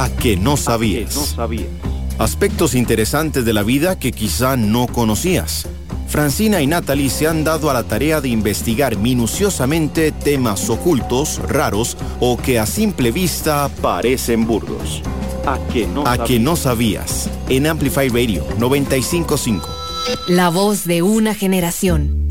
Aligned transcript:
a 0.00 0.08
que 0.08 0.34
no 0.34 0.56
sabías. 0.56 1.36
Aspectos 2.18 2.74
interesantes 2.74 3.44
de 3.44 3.52
la 3.52 3.62
vida 3.62 3.98
que 3.98 4.12
quizá 4.12 4.56
no 4.56 4.86
conocías. 4.86 5.68
Francina 6.08 6.62
y 6.62 6.66
Natalie 6.66 7.10
se 7.10 7.28
han 7.28 7.44
dado 7.44 7.68
a 7.68 7.74
la 7.74 7.82
tarea 7.82 8.22
de 8.22 8.30
investigar 8.30 8.96
minuciosamente 8.96 10.10
temas 10.10 10.70
ocultos, 10.70 11.38
raros 11.46 11.98
o 12.18 12.38
que 12.38 12.58
a 12.58 12.64
simple 12.64 13.12
vista 13.12 13.68
parecen 13.82 14.46
burdos. 14.46 15.02
A 15.44 15.58
que 15.70 15.86
no, 15.86 16.06
a 16.06 16.24
que 16.24 16.38
no 16.38 16.56
sabías. 16.56 17.28
En 17.50 17.66
Amplify 17.66 18.08
Radio 18.08 18.42
955. 18.58 19.68
La 20.28 20.48
voz 20.48 20.86
de 20.86 21.02
una 21.02 21.34
generación. 21.34 22.26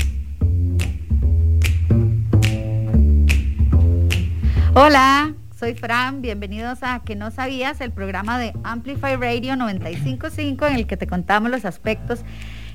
Hola, 4.74 5.34
soy 5.60 5.74
Fran, 5.74 6.22
bienvenidos 6.22 6.78
a 6.80 7.02
Que 7.04 7.14
no 7.14 7.30
sabías, 7.30 7.82
el 7.82 7.92
programa 7.92 8.38
de 8.38 8.54
Amplify 8.64 9.16
Radio 9.16 9.56
955 9.56 10.66
en 10.66 10.74
el 10.74 10.86
que 10.86 10.96
te 10.96 11.06
contamos 11.06 11.50
los 11.50 11.66
aspectos 11.66 12.20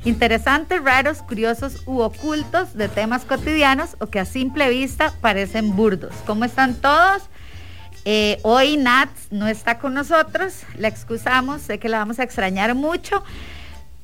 interesantes, 0.03 0.83
raros, 0.83 1.23
curiosos 1.23 1.81
u 1.87 2.01
ocultos 2.01 2.75
de 2.75 2.87
temas 2.87 3.25
cotidianos 3.25 3.95
o 3.99 4.05
que 4.05 4.19
a 4.19 4.25
simple 4.25 4.69
vista 4.69 5.11
parecen 5.19 5.75
burdos. 5.75 6.13
¿Cómo 6.27 6.45
están 6.45 6.75
todos? 6.75 7.23
Eh, 8.05 8.39
hoy 8.43 8.77
Nat 8.77 9.09
no 9.31 9.47
está 9.47 9.79
con 9.79 9.95
nosotros, 9.95 10.61
la 10.77 10.87
excusamos, 10.87 11.63
sé 11.63 11.79
que 11.79 11.89
la 11.89 11.97
vamos 11.97 12.19
a 12.19 12.23
extrañar 12.23 12.75
mucho, 12.75 13.23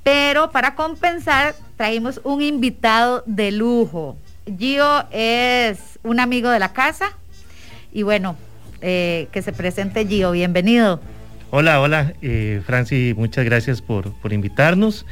pero 0.01 0.49
para 0.49 0.73
compensar 0.73 1.53
traímos 1.77 2.19
un 2.23 2.41
invitado 2.41 3.21
de 3.27 3.51
lujo. 3.51 4.17
Gio 4.57 5.05
es 5.11 5.99
un 6.01 6.19
amigo 6.19 6.49
de 6.49 6.57
la 6.57 6.73
casa 6.73 7.11
y 7.93 8.01
bueno, 8.01 8.35
eh, 8.81 9.27
que 9.31 9.41
se 9.41 9.51
presente 9.53 10.05
Gio, 10.05 10.31
bienvenido. 10.31 10.99
Hola, 11.53 11.81
hola, 11.81 12.13
eh, 12.21 12.61
Franci, 12.65 13.13
muchas 13.17 13.43
gracias 13.43 13.81
por, 13.81 14.13
por 14.13 14.31
invitarnos. 14.31 15.05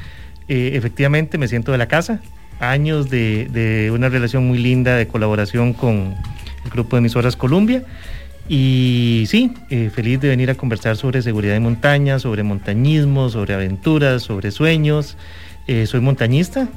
Eh, 0.48 0.72
efectivamente, 0.76 1.38
me 1.38 1.50
siento 1.50 1.74
de 1.74 1.78
la 1.78 1.90
casa, 1.90 2.22
años 2.62 3.10
de, 3.10 3.50
de, 3.52 3.92
una 3.92 4.08
relación 4.08 4.48
muy 4.48 4.58
linda 4.58 4.96
de 4.96 5.06
colaboración 5.06 5.74
con 5.74 6.16
el 6.64 6.72
grupo 6.72 6.96
de 6.96 7.00
emisoras 7.00 7.36
Columbia. 7.36 7.84
Y 8.48 9.26
sí, 9.28 9.54
eh, 9.70 9.92
feliz 9.94 10.22
de 10.22 10.30
venir 10.30 10.50
a 10.50 10.56
conversar 10.56 10.96
sobre 10.96 11.22
seguridad 11.22 11.56
de 11.56 11.60
montaña, 11.60 12.20
sobre 12.20 12.44
montañismo, 12.44 13.28
sobre 13.28 13.54
aventuras, 13.54 14.24
sobre 14.24 14.52
sueños. 14.52 15.18
Soy 15.86 16.00
montañista, 16.00 16.68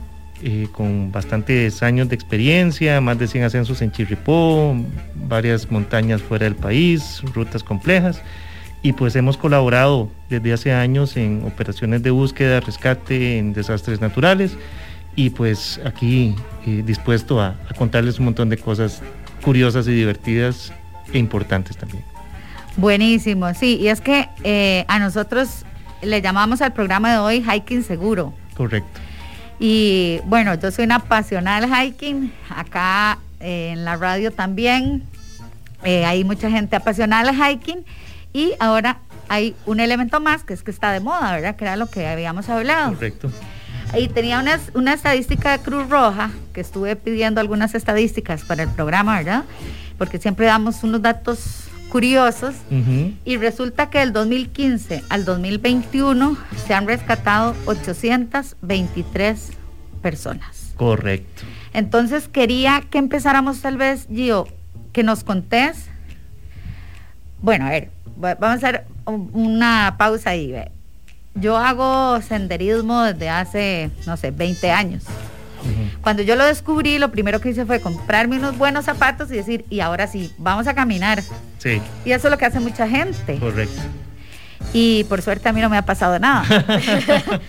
eh, 0.43 0.69
con 0.73 1.12
bastantes 1.12 1.83
años 1.83 2.09
de 2.09 2.15
experiencia, 2.15 3.01
más 3.01 3.19
de 3.19 3.27
100 3.27 3.45
ascensos 3.45 3.83
en 3.83 3.93
Chirripó, 3.93 4.77
varias 5.15 5.71
montañas 5.71 6.21
fuera 6.23 6.45
del 6.45 6.57
país, 6.57 7.23
rutas 7.34 7.62
complejas. 7.62 8.23
Y 8.83 8.93
pues 8.95 9.15
hemos 9.15 9.37
colaborado 9.37 10.11
desde 10.29 10.53
hace 10.53 10.73
años 10.73 11.17
en 11.17 11.45
operaciones 11.45 12.03
de 12.03 12.11
búsqueda, 12.11 12.61
rescate, 12.61 13.39
en 13.39 13.53
desastres 13.53 14.01
naturales. 14.01 14.57
Y 15.15 15.31
pues 15.31 15.81
aquí 15.84 16.34
eh, 16.67 16.83
dispuesto 16.84 17.41
a, 17.41 17.56
a 17.69 17.75
contarles 17.75 18.19
un 18.19 18.25
montón 18.25 18.49
de 18.49 18.59
cosas 18.59 19.03
curiosas 19.43 19.87
y 19.87 19.93
divertidas 19.93 20.73
e 21.12 21.19
importantes 21.19 21.77
también. 21.77 22.05
Buenísimo, 22.77 23.53
sí, 23.55 23.77
y 23.77 23.89
es 23.89 24.01
que 24.01 24.29
eh, 24.45 24.84
a 24.89 24.99
nosotros 24.99 25.65
le 26.01 26.23
llamamos 26.23 26.62
al 26.62 26.73
programa 26.73 27.12
de 27.12 27.19
hoy 27.19 27.45
Hiking 27.45 27.83
Seguro. 27.83 28.33
Correcto. 28.56 29.01
Y 29.65 30.19
bueno, 30.25 30.57
yo 30.57 30.73
soy 30.73 30.87
una 30.87 30.97
apasionada 30.97 31.61
del 31.61 31.71
hiking, 31.73 32.33
acá 32.49 33.19
eh, 33.39 33.71
en 33.71 33.85
la 33.85 33.95
radio 33.95 34.33
también 34.33 35.05
eh, 35.85 36.05
hay 36.05 36.25
mucha 36.25 36.51
gente 36.51 36.75
apasionada 36.75 37.31
del 37.31 37.41
hiking 37.41 37.85
y 38.33 38.55
ahora 38.59 38.99
hay 39.29 39.55
un 39.65 39.79
elemento 39.79 40.19
más 40.19 40.43
que 40.43 40.53
es 40.53 40.65
que 40.65 40.73
está 40.73 40.91
de 40.91 40.99
moda, 40.99 41.31
¿verdad? 41.31 41.55
Que 41.55 41.63
era 41.63 41.77
lo 41.77 41.87
que 41.87 42.09
habíamos 42.09 42.49
hablado. 42.49 42.95
Correcto. 42.95 43.31
Y 43.97 44.09
tenía 44.09 44.41
una, 44.41 44.59
una 44.75 44.95
estadística 44.95 45.57
de 45.57 45.61
Cruz 45.63 45.89
Roja, 45.89 46.33
que 46.53 46.61
estuve 46.61 46.97
pidiendo 46.97 47.41
algunas 47.41 47.77
estadísticas 47.77 48.43
para 48.43 48.65
el 48.65 48.69
programa, 48.69 49.19
¿verdad? 49.19 49.45
Porque 49.97 50.19
siempre 50.19 50.47
damos 50.47 50.83
unos 50.83 51.03
datos 51.03 51.69
curiosos 51.92 52.54
Uh 52.70 52.75
-huh. 52.76 53.14
y 53.26 53.36
resulta 53.36 53.91
que 53.91 53.98
del 53.98 54.12
2015 54.14 55.03
al 55.10 55.25
2021 55.26 56.36
se 56.66 56.72
han 56.72 56.86
rescatado 56.86 57.54
823 57.66 59.50
personas. 60.00 60.72
Correcto. 60.76 61.42
Entonces 61.75 62.28
quería 62.28 62.82
que 62.91 62.97
empezáramos 62.98 63.60
tal 63.60 63.76
vez, 63.76 64.06
Gio, 64.12 64.48
que 64.92 65.03
nos 65.03 65.22
contés. 65.22 65.86
Bueno, 67.42 67.66
a 67.66 67.70
ver, 67.70 67.91
va- 68.22 68.34
vamos 68.36 68.64
a 68.64 68.69
hacer 68.69 68.84
un- 69.04 69.30
una 69.34 69.97
pausa 69.98 70.30
ahí. 70.30 70.54
Yo 71.34 71.56
hago 71.56 72.20
senderismo 72.22 73.03
desde 73.03 73.28
hace, 73.28 73.91
no 74.06 74.16
sé, 74.16 74.30
20 74.30 74.70
años. 74.70 75.04
Cuando 76.03 76.23
yo 76.23 76.37
lo 76.37 76.45
descubrí, 76.45 76.99
lo 76.99 77.11
primero 77.11 77.41
que 77.41 77.50
hice 77.50 77.65
fue 77.67 77.81
comprarme 77.81 78.37
unos 78.39 78.59
buenos 78.59 78.84
zapatos 78.84 79.31
y 79.31 79.34
decir, 79.37 79.65
y 79.71 79.81
ahora 79.81 80.06
sí, 80.06 80.33
vamos 80.39 80.67
a 80.67 80.75
caminar. 80.75 81.23
Sí, 81.59 81.81
Y 82.05 82.12
eso 82.12 82.28
es 82.28 82.31
lo 82.31 82.39
que 82.39 82.47
hace 82.47 82.61
mucha 82.61 82.89
gente. 82.89 83.37
correcto. 83.37 83.81
Y 84.72 85.05
por 85.05 85.22
suerte 85.22 85.49
a 85.49 85.53
mí 85.53 85.61
no 85.61 85.69
me 85.69 85.77
ha 85.77 85.83
pasado 85.83 86.19
nada. 86.19 86.45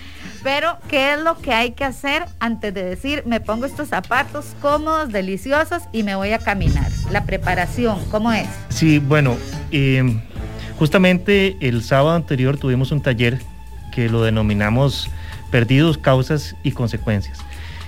Pero, 0.43 0.77
¿qué 0.89 1.13
es 1.13 1.19
lo 1.21 1.37
que 1.37 1.53
hay 1.53 1.71
que 1.71 1.85
hacer 1.85 2.25
antes 2.41 2.73
de 2.73 2.83
decir, 2.83 3.23
me 3.25 3.39
pongo 3.39 3.65
estos 3.65 3.87
zapatos 3.87 4.47
cómodos, 4.61 5.09
deliciosos 5.11 5.83
y 5.93 6.03
me 6.03 6.15
voy 6.15 6.33
a 6.33 6.39
caminar? 6.39 6.91
La 7.11 7.23
preparación, 7.25 8.03
¿cómo 8.11 8.33
es? 8.33 8.47
Sí, 8.67 8.99
bueno, 8.99 9.37
eh, 9.71 10.03
justamente 10.77 11.55
el 11.61 11.81
sábado 11.81 12.15
anterior 12.15 12.57
tuvimos 12.57 12.91
un 12.91 13.01
taller 13.01 13.39
que 13.93 14.09
lo 14.09 14.21
denominamos 14.21 15.09
Perdidos, 15.49 15.97
Causas 15.97 16.57
y 16.61 16.71
Consecuencias. 16.71 17.39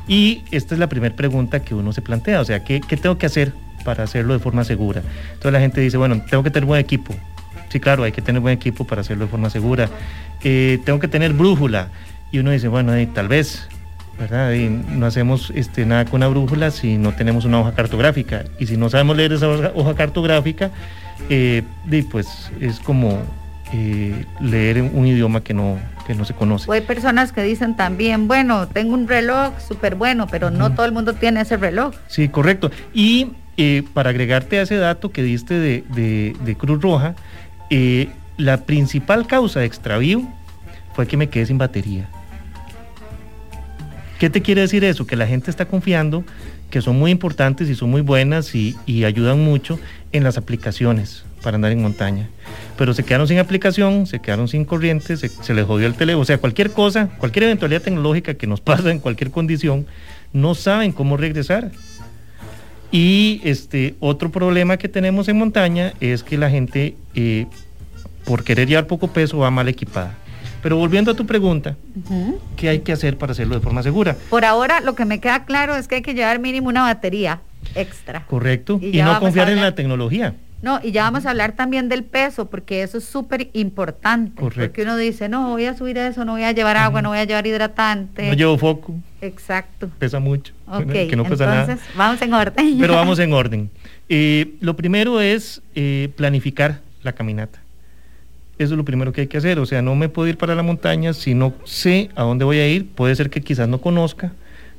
Y 0.07 0.43
esta 0.51 0.75
es 0.75 0.79
la 0.79 0.87
primera 0.87 1.15
pregunta 1.15 1.61
que 1.61 1.73
uno 1.73 1.91
se 1.91 2.01
plantea, 2.01 2.41
o 2.41 2.45
sea, 2.45 2.63
¿qué, 2.63 2.81
qué 2.81 2.97
tengo 2.97 3.17
que 3.17 3.25
hacer 3.25 3.53
para 3.83 4.03
hacerlo 4.03 4.33
de 4.33 4.39
forma 4.39 4.63
segura? 4.63 5.01
Entonces 5.27 5.51
la 5.51 5.59
gente 5.59 5.81
dice, 5.81 5.97
bueno, 5.97 6.21
tengo 6.29 6.43
que 6.43 6.51
tener 6.51 6.65
buen 6.65 6.79
equipo. 6.79 7.15
Sí, 7.69 7.79
claro, 7.79 8.03
hay 8.03 8.11
que 8.11 8.21
tener 8.21 8.41
buen 8.41 8.53
equipo 8.53 8.85
para 8.85 9.01
hacerlo 9.01 9.25
de 9.25 9.31
forma 9.31 9.49
segura. 9.49 9.89
Eh, 10.43 10.79
tengo 10.85 10.99
que 10.99 11.07
tener 11.07 11.33
brújula. 11.33 11.89
Y 12.31 12.39
uno 12.39 12.51
dice, 12.51 12.67
bueno, 12.67 12.93
tal 13.13 13.27
vez, 13.27 13.67
¿verdad? 14.19 14.53
No 14.53 15.05
hacemos 15.05 15.51
este, 15.55 15.85
nada 15.85 16.05
con 16.05 16.15
una 16.15 16.27
brújula 16.27 16.71
si 16.71 16.97
no 16.97 17.13
tenemos 17.13 17.45
una 17.45 17.59
hoja 17.59 17.73
cartográfica. 17.73 18.45
Y 18.59 18.67
si 18.67 18.77
no 18.77 18.89
sabemos 18.89 19.17
leer 19.17 19.33
esa 19.33 19.47
hoja, 19.49 19.95
cartográfica, 19.95 20.71
eh, 21.29 21.63
pues 22.11 22.51
es 22.61 22.79
como 22.79 23.19
eh, 23.73 24.25
leer 24.39 24.81
un 24.81 25.07
idioma 25.07 25.41
que 25.41 25.53
no, 25.53 25.77
que 26.05 26.13
no 26.15 26.23
se 26.25 26.33
conoce. 26.33 26.69
O 26.69 26.73
hay 26.73 26.81
personas 26.81 27.31
que 27.31 27.41
dicen 27.43 27.75
también, 27.75 28.27
bueno, 28.27 28.67
tengo 28.67 28.93
un 28.93 29.07
reloj 29.07 29.53
súper 29.59 29.95
bueno, 29.95 30.27
pero 30.27 30.51
no 30.51 30.73
todo 30.73 30.85
el 30.85 30.91
mundo 30.91 31.13
tiene 31.13 31.41
ese 31.41 31.57
reloj. 31.57 31.95
Sí, 32.07 32.29
correcto. 32.29 32.71
Y 32.93 33.31
eh, 33.57 33.83
para 33.93 34.11
agregarte 34.11 34.59
a 34.59 34.61
ese 34.63 34.75
dato 34.75 35.11
que 35.11 35.23
diste 35.23 35.55
de, 35.55 35.83
de- 35.95 36.35
de 36.45 36.55
Cruz 36.55 36.81
Roja, 36.81 37.15
eh, 37.69 38.09
la 38.37 38.57
principal 38.65 39.25
causa 39.27 39.61
de 39.61 39.65
extravío 39.65 40.21
fue 40.93 41.07
que 41.07 41.17
me 41.17 41.29
quedé 41.29 41.45
sin 41.47 41.57
batería. 41.57 42.07
¿Qué 44.19 44.29
te 44.29 44.41
quiere 44.41 44.61
decir 44.61 44.83
eso? 44.83 45.05
Que 45.05 45.15
la 45.15 45.27
gente 45.27 45.49
está 45.51 45.65
confiando 45.65 46.23
que 46.69 46.81
son 46.81 46.97
muy 46.97 47.11
importantes 47.11 47.69
y 47.69 47.75
son 47.75 47.89
muy 47.91 48.01
buenas 48.01 48.55
y, 48.55 48.75
y 48.85 49.03
ayudan 49.05 49.43
mucho 49.43 49.79
en 50.11 50.23
las 50.23 50.37
aplicaciones 50.37 51.23
para 51.45 51.55
andar 51.55 51.71
en 51.71 51.81
montaña. 51.81 52.27
Pero 52.75 52.95
se 52.95 53.03
quedaron 53.03 53.27
sin 53.27 53.37
aplicación, 53.37 54.07
se 54.07 54.19
quedaron 54.19 54.47
sin 54.47 54.65
corriente, 54.65 55.15
se, 55.15 55.29
se 55.29 55.53
les 55.53 55.63
jodió 55.65 55.85
el 55.85 55.93
teléfono. 55.93 56.23
O 56.23 56.25
sea, 56.25 56.39
cualquier 56.39 56.71
cosa, 56.71 57.07
cualquier 57.19 57.43
eventualidad 57.43 57.83
tecnológica 57.83 58.33
que 58.33 58.47
nos 58.47 58.61
pasa 58.71 58.89
en 58.89 58.99
cualquier 58.99 59.29
condición, 59.29 59.85
no 60.33 60.55
saben 60.55 60.91
cómo 60.91 61.17
regresar. 61.17 61.71
Y 62.91 63.41
este 63.43 63.95
otro 63.99 64.31
problema 64.31 64.77
que 64.77 64.89
tenemos 64.89 65.27
en 65.27 65.37
montaña 65.37 65.93
es 65.99 66.23
que 66.23 66.37
la 66.37 66.49
gente, 66.49 66.95
eh, 67.13 67.45
por 68.25 68.43
querer 68.43 68.67
llevar 68.67 68.87
poco 68.87 69.09
peso, 69.09 69.37
va 69.37 69.51
mal 69.51 69.67
equipada. 69.67 70.15
Pero 70.63 70.77
volviendo 70.77 71.11
a 71.11 71.13
tu 71.13 71.27
pregunta. 71.27 71.75
¿qué 72.55 72.69
hay 72.69 72.79
que 72.79 72.91
hacer 72.91 73.19
para 73.19 73.33
hacerlo 73.33 73.53
de 73.53 73.61
forma 73.61 73.83
segura? 73.83 74.17
Por 74.31 74.45
ahora, 74.45 74.79
lo 74.79 74.95
que 74.95 75.05
me 75.05 75.19
queda 75.19 75.45
claro 75.45 75.75
es 75.75 75.87
que 75.87 75.95
hay 75.95 76.01
que 76.01 76.15
llevar 76.15 76.39
mínimo 76.39 76.69
una 76.69 76.81
batería 76.81 77.39
extra. 77.75 78.25
Correcto. 78.25 78.79
Y 78.81 78.99
no 79.03 79.19
confiar 79.19 79.51
en 79.51 79.61
la 79.61 79.75
tecnología. 79.75 80.33
No, 80.65 80.79
y 80.81 80.91
ya 80.91 81.03
vamos 81.03 81.27
a 81.27 81.29
hablar 81.29 81.51
también 81.51 81.89
del 81.89 82.03
peso, 82.03 82.49
porque 82.49 82.81
eso 82.81 82.97
es 82.97 83.03
súper 83.03 83.51
importante. 83.53 84.41
Correcto. 84.41 84.61
Porque 84.63 84.81
uno 84.81 84.97
dice, 84.97 85.29
no, 85.29 85.51
voy 85.51 85.65
a 85.65 85.77
subir 85.77 85.95
eso, 85.99 86.25
no 86.25 86.31
voy 86.31 86.41
a 86.41 86.53
llevar 86.53 86.75
agua, 86.75 87.03
no 87.03 87.09
voy 87.09 87.19
a 87.19 87.23
llevar 87.23 87.45
hidratante. 87.45 88.27
No 88.27 88.33
llevo 88.33 88.57
foco, 88.57 88.95
Exacto. 89.21 89.91
pesa 89.99 90.19
mucho. 90.19 90.53
Ok, 90.67 90.91
que 90.91 91.15
no 91.15 91.23
pesa 91.23 91.43
entonces 91.43 91.85
nada. 91.85 91.95
vamos 91.95 92.19
en 92.23 92.33
orden. 92.33 92.77
Pero 92.79 92.95
vamos 92.95 93.19
en 93.19 93.31
orden. 93.41 93.69
Eh, 94.09 94.55
lo 94.59 94.75
primero 94.75 95.21
es 95.21 95.61
eh, 95.75 96.09
planificar 96.15 96.81
la 97.03 97.13
caminata. 97.13 97.59
Eso 98.57 98.73
es 98.73 98.77
lo 98.77 98.85
primero 98.85 99.13
que 99.13 99.21
hay 99.21 99.27
que 99.27 99.37
hacer. 99.37 99.59
O 99.59 99.67
sea, 99.67 99.83
no 99.83 99.93
me 99.93 100.09
puedo 100.09 100.27
ir 100.27 100.37
para 100.39 100.55
la 100.55 100.63
montaña 100.63 101.13
si 101.13 101.35
no 101.35 101.53
sé 101.65 102.09
a 102.15 102.23
dónde 102.23 102.43
voy 102.43 102.57
a 102.57 102.67
ir. 102.67 102.87
Puede 102.89 103.15
ser 103.15 103.29
que 103.29 103.41
quizás 103.41 103.67
no 103.67 103.81
conozca, 103.81 104.33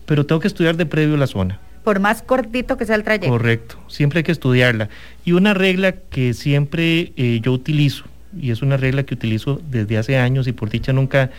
pero 0.05 0.27
tengo 0.27 0.41
que 0.41 0.49
estudiar 0.49 0.77
de 0.77 0.85
previo 0.85 1.17
la 1.17 1.29
zona. 1.29 1.61
Por 1.87 2.01
más 2.01 2.21
cortito 2.21 2.77
que 2.77 2.85
sea 2.85 2.97
el 2.97 3.05
trayecto. 3.05 3.29
Correcto, 3.29 3.77
siempre 3.87 4.19
hay 4.19 4.25
que 4.25 4.33
estudiarla. 4.33 4.89
Y 5.25 5.33
una 5.33 5.55
regla 5.55 5.93
que 5.93 6.35
siempre 6.35 7.13
eh, 7.17 7.39
yo 7.41 7.53
utilizo 7.53 8.07
y 8.37 8.51
es 8.51 8.61
una 8.61 8.77
regla 8.77 9.05
que 9.05 9.15
utilizo 9.15 9.63
desde 9.71 9.97
hace 9.97 10.19
años 10.19 10.49
y 10.49 10.53
por 10.53 10.69
dicha 10.69 10.93
nunca 10.93 11.31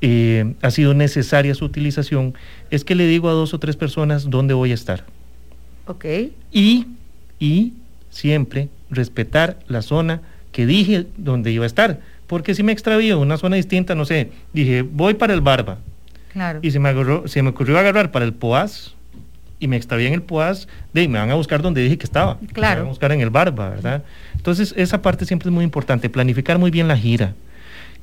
eh, 0.00 0.54
ha 0.62 0.70
sido 0.70 0.94
necesaria 0.94 1.56
su 1.56 1.64
utilización, 1.64 2.34
es 2.70 2.84
que 2.84 2.94
le 2.94 3.08
digo 3.08 3.28
a 3.28 3.32
dos 3.32 3.52
o 3.52 3.58
tres 3.58 3.74
personas 3.74 4.30
dónde 4.30 4.54
voy 4.54 4.70
a 4.70 4.74
estar. 4.74 5.06
Ok. 5.88 6.04
Y, 6.52 6.86
y 7.40 7.72
siempre 8.10 8.68
respetar 8.90 9.58
la 9.66 9.82
zona 9.82 10.22
que 10.52 10.66
dije 10.66 11.08
donde 11.16 11.50
iba 11.50 11.64
a 11.64 11.66
estar. 11.66 11.98
Porque 12.28 12.54
si 12.54 12.62
me 12.62 12.70
extravío 12.70 13.16
en 13.16 13.22
una 13.22 13.38
zona 13.38 13.56
distinta, 13.56 13.96
no 13.96 14.04
sé, 14.04 14.30
dije, 14.52 14.82
voy 14.82 15.14
para 15.14 15.34
el 15.34 15.40
Barba. 15.40 15.78
Claro. 16.32 16.60
Y 16.62 16.70
se 16.70 16.78
me, 16.78 16.90
agarró, 16.90 17.26
se 17.26 17.42
me 17.42 17.50
ocurrió 17.50 17.76
agarrar 17.76 18.12
para 18.12 18.24
el 18.24 18.34
Poaz 18.34 18.94
y 19.64 19.68
me 19.68 19.76
extravié 19.76 20.08
en 20.08 20.12
el 20.12 20.20
Poaz, 20.20 20.68
de 20.92 21.08
me 21.08 21.18
van 21.18 21.30
a 21.30 21.34
buscar 21.36 21.62
donde 21.62 21.82
dije 21.82 21.96
que 21.96 22.04
estaba. 22.04 22.38
Claro. 22.52 22.74
Me 22.74 22.80
van 22.80 22.86
a 22.86 22.90
buscar 22.90 23.12
en 23.12 23.22
el 23.22 23.30
Barba, 23.30 23.70
¿verdad? 23.70 24.04
Entonces, 24.36 24.74
esa 24.76 25.00
parte 25.00 25.24
siempre 25.24 25.48
es 25.48 25.54
muy 25.54 25.64
importante, 25.64 26.10
planificar 26.10 26.58
muy 26.58 26.70
bien 26.70 26.86
la 26.86 26.98
gira, 26.98 27.34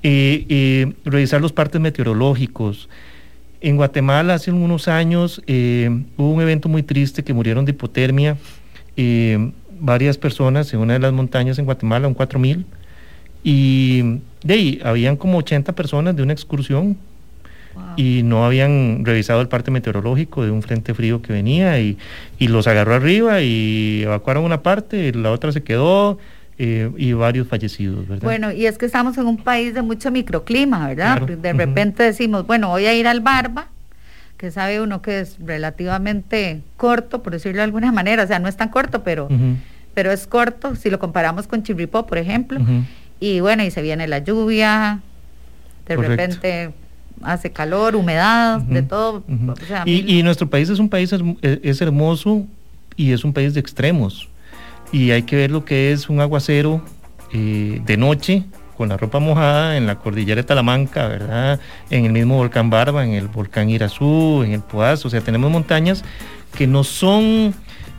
eh, 0.02 0.44
eh, 0.50 0.94
revisar 1.06 1.40
los 1.40 1.54
partes 1.54 1.80
meteorológicos. 1.80 2.90
En 3.62 3.76
Guatemala 3.76 4.34
hace 4.34 4.52
unos 4.52 4.88
años 4.88 5.44
eh, 5.46 5.88
hubo 6.18 6.32
un 6.32 6.42
evento 6.42 6.68
muy 6.68 6.82
triste 6.82 7.24
que 7.24 7.32
murieron 7.32 7.64
de 7.64 7.74
hipotermia 7.74 8.38
varias 9.80 10.18
personas 10.18 10.74
en 10.74 10.80
una 10.80 10.94
de 10.94 11.00
las 11.00 11.14
montañas 11.14 11.60
en 11.60 11.66
Guatemala, 11.66 12.08
un 12.08 12.16
4000, 12.16 12.66
y 13.44 14.20
de 14.44 14.54
ahí 14.54 14.82
habían 14.84 15.16
como 15.16 15.38
80 15.38 15.74
personas 15.74 16.16
de 16.16 16.24
una 16.24 16.34
excursión 16.34 16.98
y 17.96 18.24
no 18.24 18.46
habían 18.46 19.04
revisado 19.06 19.42
el 19.42 19.48
parte 19.48 19.72
meteorológico 19.72 20.44
de 20.44 20.52
un 20.52 20.62
frente 20.62 20.94
frío 20.94 21.22
que 21.22 21.34
venía 21.34 21.80
y, 21.80 21.98
los 22.40 22.68
agarró 22.68 22.96
arriba 22.96 23.42
y 23.42 24.02
evacuaron 24.04 24.44
una 24.44 24.62
parte, 24.62 25.14
la 25.14 25.32
otra 25.32 25.52
se 25.52 25.64
quedó. 25.64 26.18
Eh, 26.64 26.92
y 26.98 27.14
varios 27.14 27.48
fallecidos, 27.48 28.08
¿verdad? 28.08 28.24
Bueno, 28.24 28.52
y 28.52 28.68
es 28.68 28.78
que 28.78 28.86
estamos 28.86 29.18
en 29.18 29.26
un 29.26 29.38
país 29.38 29.74
de 29.74 29.82
mucho 29.82 30.12
microclima, 30.12 30.90
¿verdad? 30.90 31.22
De 31.22 31.54
repente 31.54 32.04
decimos, 32.04 32.46
bueno, 32.46 32.68
voy 32.68 32.86
a 32.86 32.94
ir 32.94 33.08
al 33.08 33.20
Barba, 33.20 33.66
que 34.38 34.52
sabe 34.52 34.80
uno 34.80 35.02
que 35.02 35.22
es 35.22 35.38
relativamente 35.44 36.62
corto, 36.78 37.24
por 37.24 37.34
decirlo 37.34 37.58
de 37.58 37.64
alguna 37.64 37.92
manera, 37.92 38.26
o 38.26 38.28
sea, 38.28 38.38
no 38.38 38.48
es 38.48 38.58
tan 38.58 38.70
corto, 38.70 39.02
pero, 39.02 39.28
pero 39.96 40.12
es 40.12 40.28
corto 40.28 40.76
si 40.76 40.92
lo 40.92 41.00
comparamos 41.00 41.48
con 41.48 41.64
Chirripó, 41.64 42.06
por 42.06 42.20
ejemplo. 42.20 42.60
Y 43.20 43.40
bueno, 43.40 43.64
y 43.64 43.72
se 43.72 43.82
viene 43.82 44.08
la 44.08 44.20
lluvia, 44.20 45.00
de 45.88 45.96
repente 45.96 46.72
hace 47.24 47.52
calor, 47.52 47.96
humedad, 47.96 48.60
de 48.62 48.82
todo. 48.82 49.24
y, 49.86 50.22
nuestro 50.24 50.50
país 50.50 50.70
es 50.70 50.80
un 50.80 50.90
país 50.90 51.14
es, 51.42 51.82
hermoso 51.82 52.46
y 52.96 53.12
es 53.12 53.24
un 53.24 53.34
país 53.34 53.54
de 53.54 53.60
extremos. 53.60 54.30
Y 54.92 55.12
hay 55.12 55.24
que 55.24 55.36
ver 55.36 55.52
lo 55.52 55.64
que 55.64 55.92
es 55.92 56.10
un 56.10 56.20
aguacero 56.20 56.82
eh, 57.34 57.82
de 57.86 57.98
noche 57.98 58.44
con 58.76 58.90
la 58.90 58.98
ropa 58.98 59.20
mojada 59.20 59.78
en 59.78 59.86
la 59.86 60.00
cordillera 60.00 60.42
de 60.42 60.44
Talamanca, 60.48 61.08
¿verdad? 61.08 61.60
En 61.90 62.06
el 62.06 62.12
mismo 62.12 62.38
volcán 62.38 62.70
Barba, 62.70 63.06
en 63.06 63.14
el 63.14 63.28
volcán 63.28 63.70
Irazú, 63.70 64.44
en 64.44 64.54
el 64.54 64.62
Poaz. 64.62 65.06
O 65.06 65.10
sea, 65.10 65.22
tenemos 65.22 65.52
montañas 65.52 66.04
que 66.58 66.68
no 66.68 66.84
son 66.84 67.54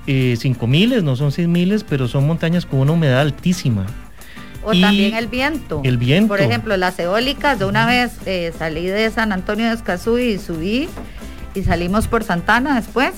eh, 0.07 0.35
cinco 0.39 0.67
miles, 0.67 1.05
no 1.05 1.15
son 1.15 1.31
seis 1.31 1.47
miles, 1.47 1.85
pero 1.85 2.09
son 2.09 2.27
montañas 2.27 2.67
con 2.67 2.81
una 2.81 2.93
humedad 2.93 3.21
altísima. 3.21 3.87
O 4.65 4.73
también 4.73 5.15
el 5.15 5.27
viento. 5.27 5.81
El 5.85 5.99
viento. 5.99 6.29
Por 6.29 6.41
ejemplo, 6.41 6.77
las 6.77 6.99
eólicas, 6.99 7.59
de 7.59 7.65
una 7.65 7.87
vez 7.87 8.13
eh, 8.27 8.53
salí 8.59 8.87
de 8.87 9.11
San 9.11 9.33
Antonio 9.33 9.67
de 9.67 9.75
Escazú 9.75 10.19
y 10.19 10.39
subí 10.39 10.89
y 11.55 11.63
salimos 11.63 12.09
por 12.09 12.25
Santana 12.25 12.77
después. 12.77 13.13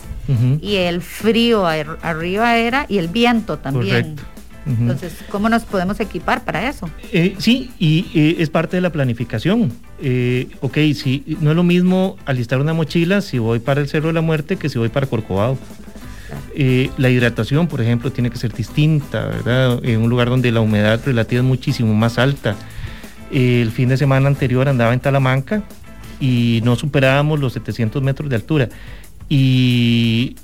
Y 0.62 0.76
el 0.76 1.02
frío 1.02 1.66
arriba 1.66 2.56
era 2.56 2.86
y 2.88 2.96
el 2.96 3.08
viento 3.08 3.58
también. 3.58 4.16
Entonces, 4.66 5.12
¿cómo 5.28 5.50
nos 5.50 5.64
podemos 5.64 6.00
equipar 6.00 6.42
para 6.44 6.66
eso? 6.66 6.88
Eh, 7.12 7.34
sí, 7.36 7.70
y 7.78 8.06
eh, 8.14 8.36
es 8.38 8.48
parte 8.48 8.78
de 8.78 8.80
la 8.80 8.88
planificación. 8.88 9.70
ok, 10.62 10.78
sí, 10.94 11.36
no 11.42 11.50
es 11.50 11.56
lo 11.56 11.62
mismo 11.62 12.16
alistar 12.24 12.58
una 12.58 12.72
mochila 12.72 13.20
si 13.20 13.38
voy 13.38 13.58
para 13.58 13.82
el 13.82 13.88
Cerro 13.88 14.06
de 14.06 14.14
la 14.14 14.22
Muerte 14.22 14.56
que 14.56 14.70
si 14.70 14.78
voy 14.78 14.88
para 14.88 15.06
Corcovado. 15.06 15.58
Eh, 16.54 16.90
la 16.98 17.10
hidratación, 17.10 17.66
por 17.66 17.80
ejemplo, 17.80 18.12
tiene 18.12 18.30
que 18.30 18.36
ser 18.36 18.52
distinta, 18.52 19.26
¿verdad? 19.26 19.84
En 19.84 20.00
un 20.00 20.10
lugar 20.10 20.28
donde 20.28 20.50
la 20.52 20.60
humedad 20.60 21.00
relativa 21.04 21.40
es 21.40 21.46
muchísimo 21.46 21.94
más 21.94 22.18
alta. 22.18 22.56
Eh, 23.30 23.62
el 23.62 23.70
fin 23.70 23.88
de 23.88 23.96
semana 23.96 24.28
anterior 24.28 24.68
andaba 24.68 24.92
en 24.92 25.00
Talamanca 25.00 25.62
y 26.20 26.60
no 26.64 26.76
superábamos 26.76 27.40
los 27.40 27.52
700 27.54 28.02
metros 28.02 28.30
de 28.30 28.36
altura. 28.36 28.68
Y 29.28 30.36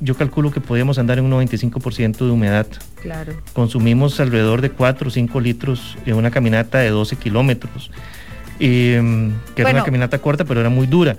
yo 0.00 0.16
calculo 0.16 0.50
que 0.50 0.60
podíamos 0.60 0.98
andar 0.98 1.18
en 1.18 1.24
un 1.24 1.32
95% 1.32 2.26
de 2.26 2.30
humedad. 2.30 2.66
Claro. 3.00 3.32
Consumimos 3.52 4.20
alrededor 4.20 4.60
de 4.60 4.70
4 4.70 5.08
o 5.08 5.10
5 5.10 5.40
litros 5.40 5.96
en 6.04 6.16
una 6.16 6.30
caminata 6.30 6.78
de 6.78 6.90
12 6.90 7.16
kilómetros. 7.16 7.90
Em, 8.60 9.32
que 9.54 9.62
era 9.62 9.70
una 9.70 9.84
caminata 9.84 10.18
corta, 10.18 10.44
pero 10.44 10.60
era 10.60 10.70
muy 10.70 10.86
dura. 10.86 11.16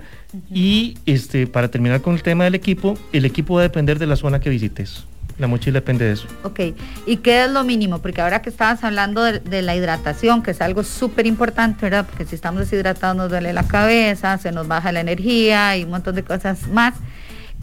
Y 0.50 0.96
este, 1.06 1.46
para 1.46 1.68
terminar 1.68 2.00
con 2.00 2.14
el 2.14 2.22
tema 2.22 2.44
del 2.44 2.54
equipo, 2.54 2.98
el 3.12 3.24
equipo 3.24 3.54
va 3.54 3.60
a 3.60 3.62
depender 3.64 3.98
de 3.98 4.06
la 4.06 4.16
zona 4.16 4.40
que 4.40 4.50
visites. 4.50 5.04
La 5.38 5.46
mochila 5.46 5.74
depende 5.74 6.06
de 6.06 6.12
eso. 6.12 6.26
Ok, 6.44 6.60
¿y 7.06 7.18
qué 7.18 7.44
es 7.44 7.50
lo 7.50 7.62
mínimo? 7.62 7.98
Porque 7.98 8.22
ahora 8.22 8.40
que 8.40 8.48
estabas 8.48 8.82
hablando 8.84 9.22
de, 9.22 9.62
la 9.62 9.76
hidratación, 9.76 10.42
que 10.42 10.52
es 10.52 10.62
algo 10.62 10.82
súper 10.82 11.26
importante, 11.26 11.78
¿verdad? 11.82 12.06
Porque 12.06 12.24
si 12.24 12.34
estamos 12.34 12.60
deshidratados 12.60 13.16
nos 13.16 13.28
duele 13.28 13.52
la 13.52 13.64
cabeza, 13.64 14.38
se 14.38 14.50
nos 14.50 14.66
baja 14.66 14.92
la 14.92 15.00
energía 15.00 15.76
y 15.76 15.84
un 15.84 15.90
montón 15.90 16.14
de 16.14 16.22
cosas 16.22 16.66
más. 16.68 16.94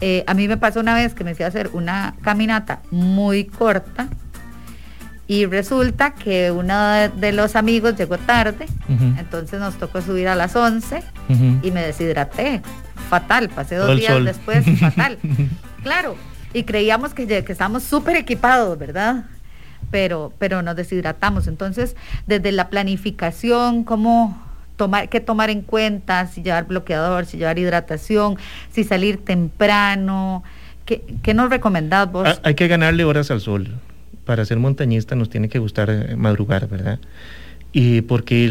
Eh, 0.00 0.22
a 0.28 0.34
mí 0.34 0.46
me 0.46 0.56
pasó 0.56 0.80
una 0.80 0.94
vez 0.94 1.14
que 1.14 1.24
me 1.24 1.34
fui 1.34 1.44
a 1.44 1.48
hacer 1.48 1.70
una 1.72 2.14
caminata 2.22 2.80
muy 2.92 3.44
corta, 3.44 4.08
y 5.26 5.46
resulta 5.46 6.14
que 6.14 6.50
uno 6.50 7.08
de 7.08 7.32
los 7.32 7.56
amigos 7.56 7.96
llegó 7.96 8.18
tarde, 8.18 8.66
entonces 9.18 9.58
nos 9.58 9.74
tocó 9.76 10.02
subir 10.02 10.28
a 10.28 10.34
las 10.34 10.54
11 10.54 11.02
y 11.62 11.70
me 11.70 11.82
deshidraté. 11.82 12.60
Fatal, 13.08 13.48
pasé 13.48 13.76
dos 13.76 13.96
días 13.98 14.24
después, 14.24 14.64
fatal. 14.78 15.18
Claro, 15.82 16.16
y 16.54 16.62
creíamos 16.62 17.12
que, 17.12 17.26
que 17.26 17.52
estábamos 17.52 17.82
súper 17.82 18.16
equipados, 18.16 18.78
¿verdad? 18.78 19.26
Pero, 19.90 20.32
pero 20.38 20.62
nos 20.62 20.74
deshidratamos. 20.76 21.46
Entonces, 21.46 21.94
desde 22.26 22.52
la 22.52 22.70
planificación, 22.70 23.84
cómo 23.84 24.42
tomar, 24.76 25.10
qué 25.10 25.20
tomar 25.20 25.50
en 25.50 25.60
cuenta, 25.60 26.26
si 26.26 26.42
llevar 26.42 26.66
bloqueador, 26.66 27.26
si 27.26 27.36
llevar 27.36 27.58
hidratación, 27.58 28.38
si 28.72 28.82
salir 28.82 29.22
temprano, 29.22 30.42
¿qué, 30.86 31.04
qué 31.22 31.34
nos 31.34 31.50
recomendás 31.50 32.10
vos? 32.10 32.26
Ah, 32.26 32.40
hay 32.42 32.54
que 32.54 32.66
ganarle 32.66 33.04
horas 33.04 33.30
al 33.30 33.42
sol 33.42 33.78
para 34.24 34.44
ser 34.44 34.58
montañista 34.58 35.14
nos 35.14 35.30
tiene 35.30 35.48
que 35.48 35.58
gustar 35.58 35.90
eh, 35.90 36.16
madrugar, 36.16 36.68
¿verdad? 36.68 36.98
Y 37.72 38.02
porque 38.02 38.48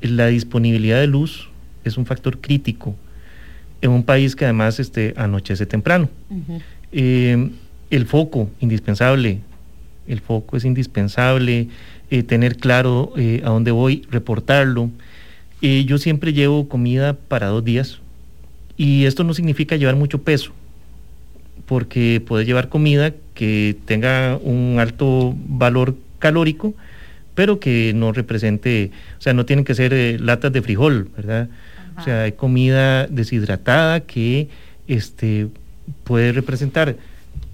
la 0.00 0.26
disponibilidad 0.28 1.00
de 1.00 1.08
luz 1.08 1.48
es 1.84 1.96
un 1.98 2.06
factor 2.06 2.38
crítico 2.38 2.94
en 3.80 3.90
un 3.90 4.04
país 4.04 4.36
que 4.36 4.44
además 4.44 4.78
este, 4.78 5.14
anochece 5.16 5.66
temprano. 5.66 6.08
Eh, 6.92 7.50
el 7.90 8.06
foco, 8.06 8.48
indispensable. 8.60 9.40
El 10.06 10.20
foco 10.20 10.56
es 10.56 10.64
indispensable, 10.64 11.68
eh, 12.10 12.22
tener 12.22 12.56
claro 12.56 13.12
a 13.16 13.48
dónde 13.48 13.72
voy, 13.72 14.06
reportarlo. 14.10 14.90
yo 15.60 15.98
siempre 15.98 16.32
llevo 16.32 16.68
comida 16.68 17.14
para 17.14 17.48
dos 17.48 17.64
días 17.64 17.98
y 18.76 19.04
esto 19.06 19.24
no 19.24 19.34
significa 19.34 19.74
llevar 19.74 19.96
mucho 19.96 20.22
peso 20.22 20.52
porque 21.68 22.22
puede 22.26 22.46
llevar 22.46 22.70
comida 22.70 23.12
que 23.34 23.76
tenga 23.84 24.38
un 24.42 24.78
alto 24.80 25.34
valor 25.46 25.94
calórico, 26.18 26.74
pero 27.34 27.60
que 27.60 27.92
no 27.94 28.12
represente, 28.12 28.90
o 29.18 29.20
sea, 29.20 29.34
no 29.34 29.44
tienen 29.44 29.66
que 29.66 29.74
ser 29.74 29.92
eh, 29.92 30.18
latas 30.18 30.50
de 30.50 30.62
frijol, 30.62 31.10
¿verdad? 31.14 31.48
O 31.98 32.02
sea, 32.02 32.22
hay 32.22 32.32
comida 32.32 33.06
deshidratada 33.06 34.00
que 34.00 34.48
este, 34.86 35.48
puede 36.04 36.32
representar... 36.32 36.96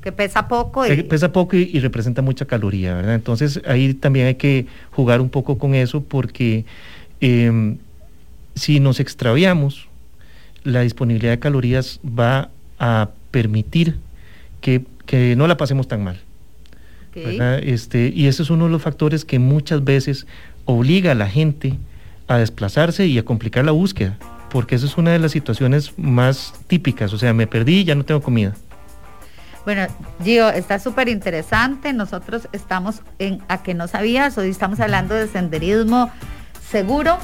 Que 0.00 0.12
pesa 0.12 0.48
poco. 0.48 0.86
Y... 0.86 1.02
pesa 1.02 1.32
poco 1.32 1.56
y, 1.56 1.78
representa 1.80 2.22
mucha 2.22 2.44
caloría, 2.44 2.94
¿verdad? 2.94 3.14
Entonces 3.14 3.60
ahí 3.66 3.94
también 3.94 4.26
hay 4.26 4.34
que 4.36 4.66
jugar 4.92 5.20
un 5.20 5.28
poco 5.28 5.58
con 5.58 5.74
eso 5.74 6.04
porque 6.04 6.66
em, 7.20 7.78
si 8.54 8.80
nos 8.80 9.00
extraviamos, 9.00 9.88
la 10.62 10.82
disponibilidad 10.82 11.32
de 11.32 11.38
calorías 11.40 12.00
va 12.06 12.50
a 12.78 13.08
permitir 13.30 13.96
que, 14.64 15.34
no 15.36 15.46
la 15.46 15.56
pasemos 15.56 15.86
tan 15.88 16.02
mal. 16.02 16.20
Este, 17.14 18.08
y 18.08 18.26
ese 18.26 18.42
es 18.42 18.50
uno 18.50 18.64
de 18.64 18.70
los 18.70 18.82
factores 18.82 19.24
que 19.24 19.38
muchas 19.38 19.84
veces 19.84 20.26
obliga 20.64 21.12
a 21.12 21.14
la 21.14 21.28
gente 21.28 21.74
a 22.26 22.38
desplazarse 22.38 23.06
y 23.06 23.18
a 23.18 23.24
complicar 23.24 23.64
la 23.64 23.70
búsqueda, 23.70 24.16
porque 24.50 24.74
esa 24.74 24.86
es 24.86 24.96
una 24.96 25.12
de 25.12 25.20
las 25.20 25.30
situaciones 25.30 25.92
más 25.96 26.54
típicas, 26.66 27.12
o 27.12 27.18
sea, 27.18 27.32
me 27.32 27.46
perdí 27.46 27.84
ya 27.84 27.94
no 27.94 28.04
tengo 28.04 28.20
comida. 28.20 28.54
Bueno, 29.64 29.86
Gio, 30.22 30.50
está 30.50 30.78
súper 30.78 31.08
interesante. 31.08 31.94
Nosotros 31.94 32.48
estamos 32.52 33.00
en 33.18 33.40
A 33.48 33.62
que 33.62 33.72
no 33.72 33.88
sabías, 33.88 34.36
hoy 34.36 34.50
estamos 34.50 34.78
hablando 34.80 35.14
de 35.14 35.26
senderismo 35.26 36.10
seguro 36.70 37.18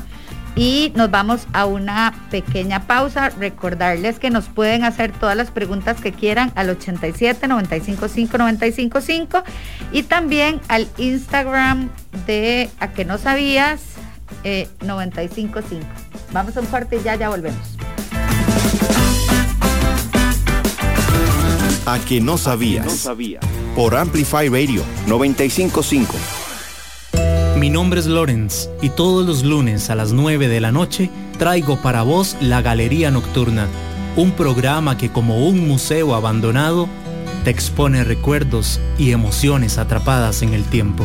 Y 0.56 0.92
nos 0.96 1.10
vamos 1.10 1.46
a 1.52 1.64
una 1.64 2.12
pequeña 2.30 2.86
pausa. 2.86 3.30
Recordarles 3.30 4.18
que 4.18 4.30
nos 4.30 4.46
pueden 4.46 4.84
hacer 4.84 5.12
todas 5.12 5.36
las 5.36 5.50
preguntas 5.50 6.00
que 6.00 6.12
quieran 6.12 6.52
al 6.56 6.70
87 6.70 7.46
955 7.46 8.36
955 8.38 9.44
y 9.92 10.02
también 10.02 10.60
al 10.68 10.88
Instagram 10.98 11.88
de 12.26 12.68
A 12.80 12.88
que 12.88 13.04
no 13.04 13.16
sabías 13.16 13.80
eh, 14.44 14.68
955. 14.80 15.86
Vamos 16.32 16.56
a 16.56 16.60
un 16.60 16.66
corte 16.66 16.96
y 16.96 17.02
ya, 17.02 17.16
ya 17.16 17.28
volvemos. 17.28 17.76
A 21.86 21.98
que 22.00 22.20
no 22.20 22.38
sabías. 22.38 23.08
Por 23.74 23.96
Amplify 23.96 24.48
Radio 24.48 24.82
955. 25.06 26.49
Mi 27.60 27.68
nombre 27.68 28.00
es 28.00 28.06
Lorenz 28.06 28.70
y 28.80 28.88
todos 28.88 29.26
los 29.26 29.44
lunes 29.44 29.90
a 29.90 29.94
las 29.94 30.12
9 30.12 30.48
de 30.48 30.60
la 30.62 30.72
noche 30.72 31.10
traigo 31.38 31.76
para 31.82 32.00
vos 32.00 32.34
La 32.40 32.62
Galería 32.62 33.10
Nocturna, 33.10 33.68
un 34.16 34.30
programa 34.30 34.96
que 34.96 35.12
como 35.12 35.46
un 35.46 35.68
museo 35.68 36.14
abandonado 36.14 36.88
te 37.44 37.50
expone 37.50 38.02
recuerdos 38.02 38.80
y 38.96 39.12
emociones 39.12 39.76
atrapadas 39.76 40.40
en 40.40 40.54
el 40.54 40.64
tiempo. 40.64 41.04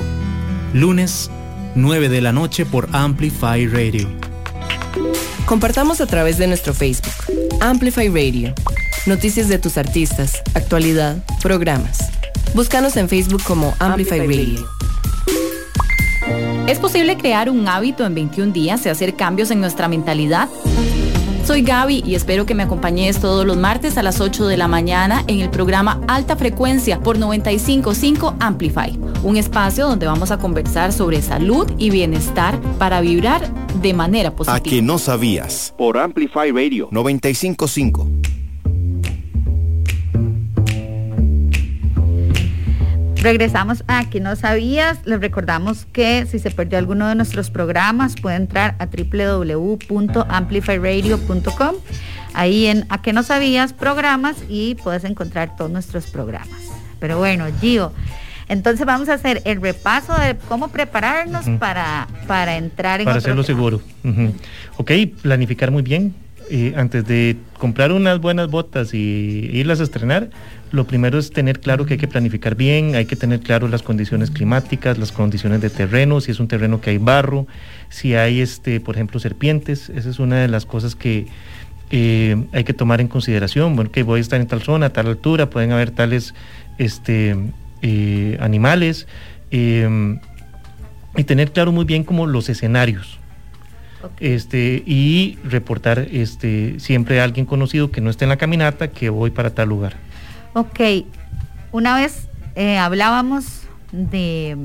Lunes, 0.71 1.29
9 1.75 2.07
de 2.07 2.21
la 2.21 2.31
noche 2.31 2.65
por 2.65 2.87
Amplify 2.93 3.67
Radio. 3.67 4.07
Compartamos 5.45 5.99
a 5.99 6.07
través 6.07 6.37
de 6.37 6.47
nuestro 6.47 6.73
Facebook, 6.73 7.11
Amplify 7.59 8.07
Radio. 8.07 8.55
Noticias 9.05 9.49
de 9.49 9.59
tus 9.59 9.77
artistas, 9.77 10.41
actualidad, 10.53 11.17
programas. 11.41 11.97
Búscanos 12.53 12.95
en 12.95 13.09
Facebook 13.09 13.43
como 13.43 13.75
Amplify, 13.79 14.19
Radio. 14.19 14.74
¿Es 16.67 16.79
posible 16.79 17.15
crear 17.15 17.51
un 17.51 17.67
hábito 17.67 18.07
en 18.07 18.15
21 18.15 18.51
días 18.51 18.83
y 18.87 18.89
hacer 18.89 19.15
cambios 19.15 19.51
en 19.51 19.61
nuestra 19.61 19.87
mentalidad? 19.87 20.49
Soy 21.45 21.61
Gaby 21.61 22.01
y 22.03 22.15
espero 22.15 22.47
que 22.47 22.55
me 22.55 22.63
acompañes 22.63 23.19
todos 23.19 23.45
los 23.45 23.55
martes 23.55 23.99
a 23.99 24.03
las 24.03 24.19
8 24.19 24.47
de 24.47 24.57
la 24.57 24.67
mañana 24.67 25.23
en 25.27 25.41
el 25.41 25.51
programa 25.51 26.01
Alta 26.07 26.35
Frecuencia 26.35 26.99
por 27.01 27.19
955 27.19 28.37
Amplify, 28.39 28.97
un 29.21 29.37
espacio 29.37 29.87
donde 29.87 30.07
vamos 30.07 30.31
a 30.31 30.39
conversar 30.39 30.91
sobre 30.91 31.21
salud 31.21 31.71
y 31.77 31.91
bienestar 31.91 32.59
para 32.79 32.99
vibrar 32.99 33.47
de 33.83 33.93
manera 33.93 34.31
positiva. 34.31 34.57
A 34.57 34.59
que 34.59 34.81
no 34.81 34.97
sabías. 34.97 35.71
Por 35.77 35.99
Amplify 35.99 36.49
Radio 36.51 36.87
955. 36.89 38.34
Regresamos 43.25 43.83
a 43.87 44.07
que 44.07 44.19
no 44.19 44.35
sabías. 44.35 44.99
Les 45.05 45.19
recordamos 45.19 45.87
que 45.91 46.27
si 46.27 46.37
se 46.37 46.51
perdió 46.51 46.77
alguno 46.77 47.07
de 47.07 47.15
nuestros 47.15 47.49
programas, 47.49 48.13
puede 48.13 48.35
entrar 48.35 48.75
a 48.77 48.85
www.amplifyradio.com. 48.85 51.75
Ahí 52.35 52.67
en 52.67 52.85
A 52.89 53.01
que 53.01 53.13
no 53.13 53.23
sabías 53.23 53.73
programas 53.73 54.37
y 54.47 54.75
puedes 54.75 55.05
encontrar 55.05 55.55
todos 55.55 55.71
nuestros 55.71 56.05
programas. 56.05 56.69
Pero 56.99 57.17
bueno, 57.17 57.45
Gio, 57.59 57.91
entonces 58.47 58.85
vamos 58.85 59.09
a 59.09 59.15
hacer 59.15 59.41
el 59.45 59.59
repaso 59.59 60.13
de 60.13 60.35
cómo 60.47 60.67
prepararnos 60.67 61.49
para, 61.57 62.07
para 62.27 62.57
entrar 62.57 62.99
en 62.99 63.05
Para 63.05 63.17
hacerlo 63.17 63.41
seguro. 63.41 63.81
Ok, 64.77 64.91
planificar 65.23 65.71
muy 65.71 65.81
bien. 65.81 66.13
Eh, 66.51 66.75
antes 66.77 67.07
de 67.07 67.37
comprar 67.57 67.91
unas 67.91 68.21
buenas 68.21 68.51
botas 68.51 68.93
y 68.93 69.49
irlas 69.51 69.79
a 69.79 69.83
estrenar, 69.83 70.29
lo 70.75 70.85
primero 70.85 71.17
es 71.17 71.31
tener 71.31 71.59
claro 71.59 71.85
que 71.85 71.95
hay 71.95 71.99
que 71.99 72.07
planificar 72.07 72.55
bien, 72.55 72.95
hay 72.95 73.05
que 73.05 73.15
tener 73.15 73.39
claro 73.39 73.67
las 73.67 73.81
condiciones 73.81 74.29
climáticas, 74.29 74.97
las 74.97 75.11
condiciones 75.11 75.61
de 75.61 75.69
terreno, 75.69 76.21
si 76.21 76.31
es 76.31 76.39
un 76.39 76.47
terreno 76.47 76.81
que 76.81 76.91
hay 76.91 76.97
barro, 76.97 77.47
si 77.89 78.15
hay, 78.15 78.41
este, 78.41 78.79
por 78.79 78.95
ejemplo, 78.95 79.19
serpientes. 79.19 79.89
Esa 79.89 80.09
es 80.09 80.19
una 80.19 80.37
de 80.37 80.47
las 80.47 80.65
cosas 80.65 80.95
que 80.95 81.27
eh, 81.89 82.35
hay 82.51 82.63
que 82.63 82.73
tomar 82.73 83.01
en 83.01 83.07
consideración. 83.07 83.75
Bueno, 83.75 83.91
que 83.91 84.03
voy 84.03 84.19
a 84.19 84.21
estar 84.21 84.39
en 84.39 84.47
tal 84.47 84.61
zona, 84.61 84.87
a 84.87 84.89
tal 84.93 85.07
altura, 85.07 85.49
pueden 85.49 85.71
haber 85.71 85.91
tales 85.91 86.33
este, 86.77 87.35
eh, 87.81 88.37
animales. 88.39 89.07
y 89.49 91.23
tener 91.23 91.51
claro 91.53 91.71
muy 91.71 91.85
bien 91.85 92.03
como 92.03 92.27
los 92.27 92.49
escenarios 92.49 93.19
este, 94.19 94.83
y 94.85 95.37
reportar 95.43 96.07
este, 96.11 96.79
siempre 96.79 97.19
a 97.19 97.23
alguien 97.23 97.45
conocido 97.45 97.91
que 97.91 98.01
no 98.01 98.09
esté 98.09 98.25
en 98.25 98.29
la 98.29 98.37
caminata 98.37 98.89
que 98.89 99.09
voy 99.09 99.31
para 99.31 99.53
tal 99.53 99.69
lugar. 99.69 99.95
Ok, 100.55 100.79
una 101.73 101.95
vez 101.95 102.29
eh, 102.55 102.77
hablábamos 102.77 103.63
de 103.91 104.55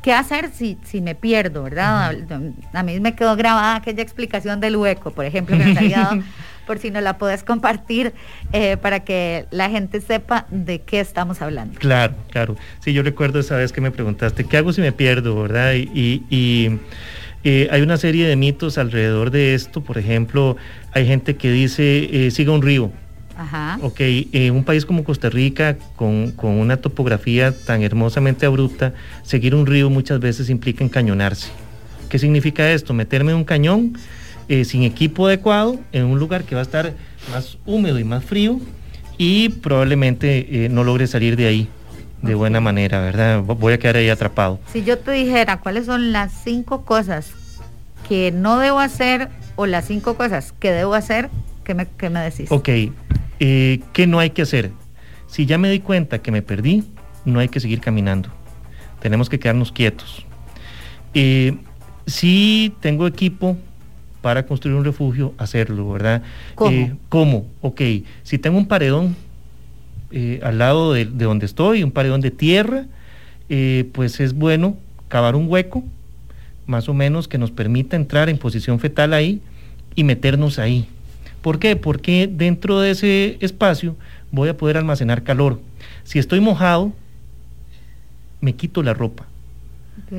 qué 0.00 0.12
hacer 0.12 0.50
si, 0.52 0.78
si 0.84 1.00
me 1.00 1.16
pierdo, 1.16 1.64
¿verdad? 1.64 2.14
A 2.72 2.82
mí 2.84 3.00
me 3.00 3.16
quedó 3.16 3.34
grabada 3.34 3.74
aquella 3.74 4.04
explicación 4.04 4.60
del 4.60 4.76
hueco, 4.76 5.10
por 5.10 5.24
ejemplo, 5.24 5.58
que 5.58 5.64
nos 5.64 5.76
había 5.76 5.98
dado, 5.98 6.22
por 6.66 6.78
si 6.78 6.92
no 6.92 7.00
la 7.00 7.18
puedes 7.18 7.42
compartir 7.42 8.12
eh, 8.52 8.76
para 8.76 9.00
que 9.00 9.46
la 9.50 9.68
gente 9.68 10.00
sepa 10.00 10.46
de 10.52 10.82
qué 10.82 11.00
estamos 11.00 11.42
hablando. 11.42 11.76
Claro, 11.80 12.14
claro. 12.30 12.56
Sí, 12.78 12.92
yo 12.92 13.02
recuerdo 13.02 13.40
esa 13.40 13.56
vez 13.56 13.72
que 13.72 13.80
me 13.80 13.90
preguntaste, 13.90 14.44
¿qué 14.44 14.58
hago 14.58 14.72
si 14.72 14.80
me 14.80 14.92
pierdo, 14.92 15.42
verdad? 15.42 15.72
y, 15.74 16.22
y 16.30 16.78
eh, 17.44 17.68
hay 17.72 17.82
una 17.82 17.96
serie 17.96 18.26
de 18.28 18.36
mitos 18.36 18.78
alrededor 18.78 19.32
de 19.32 19.54
esto, 19.54 19.82
por 19.82 19.98
ejemplo, 19.98 20.56
hay 20.92 21.06
gente 21.06 21.36
que 21.36 21.50
dice, 21.50 22.26
eh, 22.26 22.30
siga 22.30 22.52
un 22.52 22.62
río. 22.62 22.92
Ajá. 23.42 23.78
Ok, 23.82 24.00
en 24.00 24.54
un 24.54 24.64
país 24.64 24.86
como 24.86 25.02
Costa 25.02 25.28
Rica, 25.28 25.76
con, 25.96 26.34
una 26.42 26.76
topografía 26.76 27.52
tan 27.52 27.82
hermosamente 27.82 28.46
abrupta, 28.46 28.94
seguir 29.22 29.54
un 29.54 29.66
río 29.66 29.90
muchas 29.90 30.20
veces 30.20 30.48
implica 30.48 30.84
encañonarse. 30.84 31.50
¿Qué 32.08 32.18
significa 32.18 32.70
esto? 32.70 32.94
Meterme 32.94 33.32
en 33.32 33.38
un 33.38 33.44
cañón 33.44 33.94
eh, 34.48 34.64
sin 34.64 34.82
equipo 34.82 35.26
adecuado, 35.26 35.80
en 35.92 36.04
un 36.04 36.18
lugar 36.18 36.44
que 36.44 36.54
va 36.54 36.60
a 36.60 36.64
estar 36.64 36.92
más 37.32 37.58
húmedo 37.66 37.98
y 37.98 38.04
más 38.04 38.24
frío, 38.24 38.60
y 39.18 39.48
probablemente 39.48 40.68
no 40.70 40.84
logre 40.84 41.06
salir 41.06 41.36
de 41.36 41.46
ahí 41.46 41.68
de 42.22 42.34
buena 42.36 42.60
manera, 42.60 43.00
¿verdad? 43.00 43.40
Voy 43.42 43.72
a 43.72 43.78
quedar 43.78 43.96
ahí 43.96 44.08
atrapado. 44.08 44.60
Si 44.72 44.84
yo 44.84 44.98
te 44.98 45.10
dijera 45.10 45.58
cuáles 45.58 45.86
son 45.86 46.12
las 46.12 46.32
cinco 46.44 46.84
cosas 46.84 47.32
que 48.08 48.30
no 48.30 48.58
debo 48.58 48.78
hacer 48.78 49.28
o 49.56 49.66
las 49.66 49.86
cinco 49.86 50.14
cosas 50.14 50.52
que 50.58 50.70
debo 50.70 50.94
hacer, 50.94 51.28
¿qué 51.64 51.74
me, 51.74 51.86
qué 51.86 52.10
me 52.10 52.20
decís? 52.20 52.50
Ok, 52.50 52.68
eh, 53.44 53.80
¿qué 53.92 54.06
no 54.06 54.20
hay 54.20 54.30
que 54.30 54.42
hacer? 54.42 54.70
Si 55.26 55.46
ya 55.46 55.58
me 55.58 55.68
di 55.68 55.80
cuenta 55.80 56.22
que 56.22 56.30
me 56.30 56.42
perdí, 56.42 56.84
no 57.24 57.40
hay 57.40 57.48
que 57.48 57.58
seguir 57.58 57.80
caminando. 57.80 58.28
Tenemos 59.00 59.28
que 59.28 59.40
quedarnos 59.40 59.72
quietos. 59.72 60.24
Eh, 61.12 61.56
si 62.06 62.72
tengo 62.78 63.04
equipo 63.08 63.56
para 64.20 64.46
construir 64.46 64.76
un 64.76 64.84
refugio, 64.84 65.34
hacerlo, 65.38 65.90
¿verdad? 65.90 66.22
¿Cómo? 66.54 66.70
Eh, 66.70 66.94
¿Cómo? 67.08 67.46
Ok, 67.62 67.80
si 68.22 68.38
tengo 68.38 68.58
un 68.58 68.68
paredón, 68.68 69.16
al 70.42 70.58
lado 70.58 70.92
de, 70.92 71.06
donde 71.06 71.46
estoy, 71.46 71.82
un 71.82 71.90
paredón 71.90 72.20
de 72.20 72.30
tierra, 72.30 72.84
pues 73.92 74.20
es 74.20 74.34
bueno 74.34 74.76
cavar 75.08 75.34
un 75.34 75.48
hueco, 75.48 75.82
más 76.66 76.88
o 76.88 76.94
menos 76.94 77.26
que 77.26 77.38
nos 77.38 77.50
permita 77.50 77.96
entrar 77.96 78.28
en 78.28 78.38
posición 78.38 78.78
fetal 78.78 79.14
ahí 79.14 79.40
y 79.96 80.04
meternos 80.04 80.60
ahí. 80.60 80.86
¿Por 81.42 81.58
qué? 81.58 81.76
Porque 81.76 82.30
dentro 82.32 82.80
de 82.80 82.92
ese 82.92 83.36
espacio 83.40 83.96
voy 84.30 84.48
a 84.48 84.56
poder 84.56 84.76
almacenar 84.76 85.22
calor. 85.22 85.60
Si 86.04 86.18
estoy 86.18 86.40
mojado, 86.40 86.92
me 88.40 88.54
quito 88.54 88.82
la 88.82 88.94
ropa. 88.94 89.26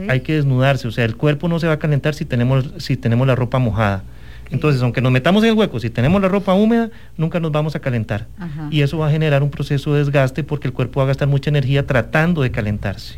Hay 0.07 0.21
que 0.21 0.33
desnudarse, 0.33 0.87
o 0.87 0.91
sea, 0.91 1.05
el 1.05 1.15
cuerpo 1.15 1.47
no 1.47 1.59
se 1.59 1.67
va 1.67 1.73
a 1.73 1.79
calentar 1.79 2.13
si 2.13 2.25
tenemos, 2.25 2.71
si 2.77 2.95
tenemos 2.95 3.25
la 3.25 3.35
ropa 3.35 3.57
mojada. 3.59 4.03
Entonces, 4.51 4.81
aunque 4.83 5.01
nos 5.01 5.11
metamos 5.11 5.43
en 5.43 5.49
el 5.49 5.55
hueco, 5.55 5.79
si 5.79 5.89
tenemos 5.89 6.21
la 6.21 6.27
ropa 6.27 6.53
húmeda, 6.53 6.91
nunca 7.17 7.39
nos 7.39 7.51
vamos 7.51 7.75
a 7.75 7.79
calentar. 7.79 8.27
Y 8.69 8.81
eso 8.81 8.99
va 8.99 9.07
a 9.07 9.11
generar 9.11 9.41
un 9.41 9.49
proceso 9.49 9.93
de 9.93 9.99
desgaste 9.99 10.43
porque 10.43 10.67
el 10.67 10.73
cuerpo 10.73 10.99
va 10.99 11.05
a 11.05 11.07
gastar 11.07 11.27
mucha 11.27 11.49
energía 11.49 11.87
tratando 11.87 12.41
de 12.41 12.51
calentarse. 12.51 13.17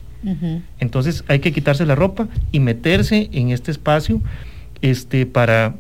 Entonces, 0.80 1.24
hay 1.28 1.40
que 1.40 1.52
quitarse 1.52 1.86
la 1.86 1.96
ropa 1.96 2.28
y 2.52 2.60
meterse 2.60 3.30
en 3.32 3.52
este 3.52 3.72
espacio 3.72 4.22
este, 4.82 5.26
para 5.26 5.76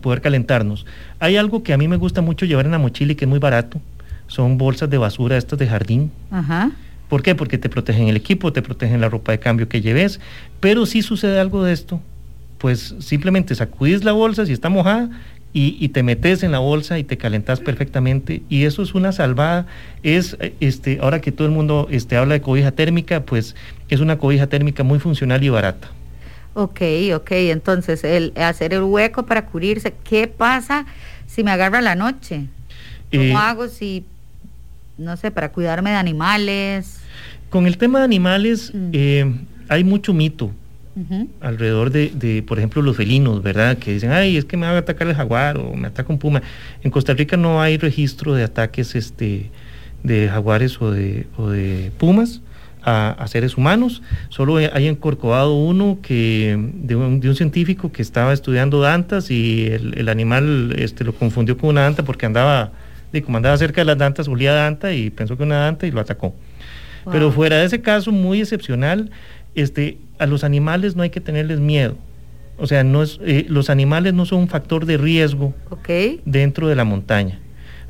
poder 0.00 0.20
calentarnos. 0.20 0.86
Hay 1.20 1.36
algo 1.36 1.62
que 1.62 1.74
a 1.74 1.76
mí 1.76 1.86
me 1.86 1.96
gusta 1.96 2.22
mucho 2.22 2.46
llevar 2.46 2.64
en 2.64 2.72
la 2.72 2.78
mochila 2.78 3.12
y 3.12 3.14
que 3.14 3.26
es 3.26 3.28
muy 3.28 3.38
barato. 3.38 3.80
Son 4.26 4.56
bolsas 4.56 4.88
de 4.88 4.96
basura 4.96 5.36
estas 5.36 5.58
de 5.58 5.66
jardín. 5.66 6.10
¿Por 7.08 7.22
qué? 7.22 7.34
Porque 7.34 7.58
te 7.58 7.68
protegen 7.68 8.08
el 8.08 8.16
equipo, 8.16 8.52
te 8.52 8.62
protegen 8.62 9.00
la 9.00 9.08
ropa 9.08 9.32
de 9.32 9.38
cambio 9.38 9.68
que 9.68 9.82
lleves. 9.82 10.18
Pero 10.60 10.86
si 10.86 11.02
sucede 11.02 11.38
algo 11.38 11.62
de 11.62 11.74
esto, 11.74 12.00
pues 12.56 12.94
simplemente 13.00 13.54
sacudís 13.54 14.02
la 14.02 14.12
bolsa 14.12 14.46
si 14.46 14.52
está 14.52 14.70
mojada 14.70 15.10
y, 15.52 15.88
te 15.88 16.04
metes 16.04 16.44
en 16.44 16.52
la 16.52 16.60
bolsa 16.60 16.98
y 16.98 17.04
te 17.04 17.18
calentas 17.18 17.58
perfectamente 17.58 18.42
y 18.48 18.66
eso 18.66 18.82
es 18.84 18.94
una 18.94 19.10
salvada 19.10 19.66
es 20.04 20.36
este 20.60 21.00
ahora 21.02 21.20
que 21.20 21.32
todo 21.32 21.48
el 21.48 21.52
mundo 21.52 21.88
este 21.90 22.16
habla 22.16 22.34
de 22.34 22.40
cobija 22.40 22.70
térmica 22.70 23.24
pues 23.24 23.56
es 23.88 23.98
una 23.98 24.16
cobija 24.16 24.46
térmica 24.46 24.84
muy 24.84 25.00
funcional 25.00 25.42
y 25.42 25.48
barata 25.48 25.88
Ok, 26.54 26.80
ok, 27.14 27.30
entonces 27.30 28.02
el 28.02 28.32
hacer 28.36 28.74
el 28.74 28.82
hueco 28.82 29.24
para 29.24 29.46
cubrirse, 29.46 29.94
¿qué 30.02 30.26
pasa 30.26 30.84
si 31.30 31.44
me 31.44 31.50
agarra 31.52 31.80
la 31.80 31.94
noche? 31.94 32.46
¿Cómo 33.10 33.22
eh, 33.22 33.34
hago 33.34 33.68
si, 33.68 34.04
no 34.98 35.16
sé, 35.16 35.30
para 35.30 35.52
cuidarme 35.52 35.90
de 35.90 35.96
animales? 35.96 36.98
Con 37.48 37.66
el 37.66 37.78
tema 37.78 38.00
de 38.00 38.04
animales 38.04 38.72
mm. 38.74 38.90
eh, 38.92 39.34
hay 39.68 39.84
mucho 39.84 40.12
mito 40.12 40.52
alrededor 41.40 41.90
de, 41.90 42.44
por 42.46 42.58
ejemplo, 42.58 42.82
los 42.82 42.94
felinos, 42.94 43.42
¿verdad? 43.42 43.78
Que 43.78 43.94
dicen, 43.94 44.10
ay, 44.10 44.36
es 44.36 44.44
que 44.44 44.58
me 44.58 44.66
va 44.66 44.74
a 44.74 44.78
atacar 44.78 45.08
el 45.08 45.14
jaguar 45.14 45.56
o 45.56 45.74
me 45.74 45.88
ataca 45.88 46.12
un 46.12 46.18
puma. 46.18 46.42
En 46.82 46.90
Costa 46.90 47.14
Rica 47.14 47.38
no 47.38 47.62
hay 47.62 47.78
registro 47.78 48.34
de 48.34 48.42
ataques 48.42 48.94
este, 48.94 49.50
de 50.02 50.28
jaguares 50.28 50.82
o 50.82 50.90
de, 50.90 51.26
de 51.38 51.90
pumas. 51.96 52.42
A, 52.82 53.26
seres 53.28 53.56
humanos. 53.56 54.02
Solo 54.28 54.56
hay 54.56 54.86
en 54.86 54.96
Corcovado 54.96 55.54
uno 55.54 55.98
que, 56.02 56.56
de 56.74 56.96
un, 56.96 57.20
científico 57.36 57.92
que 57.92 58.02
estaba 58.02 58.32
estudiando 58.32 58.80
dantas 58.80 59.30
y 59.30 59.66
el, 59.66 60.08
animal 60.08 60.74
este, 60.78 61.04
lo 61.04 61.14
confundió 61.14 61.56
con 61.56 61.70
una 61.70 61.82
danta 61.82 62.02
porque 62.02 62.26
andaba, 62.26 62.72
de, 63.12 63.22
como 63.22 63.36
andaba 63.36 63.56
cerca 63.58 63.82
de 63.82 63.84
las 63.84 63.98
dantas, 63.98 64.28
olía 64.28 64.52
danta 64.52 64.92
y 64.92 65.10
pensó 65.10 65.36
que 65.36 65.42
una 65.42 65.60
danta 65.60 65.86
y 65.86 65.90
lo 65.90 66.00
atacó. 66.00 66.34
Pero 67.10 67.32
fuera 67.32 67.58
de 67.58 67.64
ese 67.64 67.80
caso 67.80 68.12
muy 68.12 68.40
excepcional, 68.40 69.10
este, 69.54 69.98
a 70.18 70.26
los 70.26 70.44
animales 70.44 70.96
no 70.96 71.02
hay 71.02 71.10
que 71.10 71.20
tenerles 71.20 71.60
miedo. 71.60 71.96
O 72.58 72.66
sea, 72.66 72.84
no 72.84 73.02
es, 73.02 73.18
eh, 73.24 73.46
los 73.48 73.70
animales 73.70 74.12
no 74.12 74.26
son 74.26 74.40
un 74.40 74.48
factor 74.48 74.84
de 74.84 74.98
riesgo 74.98 75.54
dentro 76.26 76.68
de 76.68 76.74
la 76.74 76.84
montaña, 76.84 77.40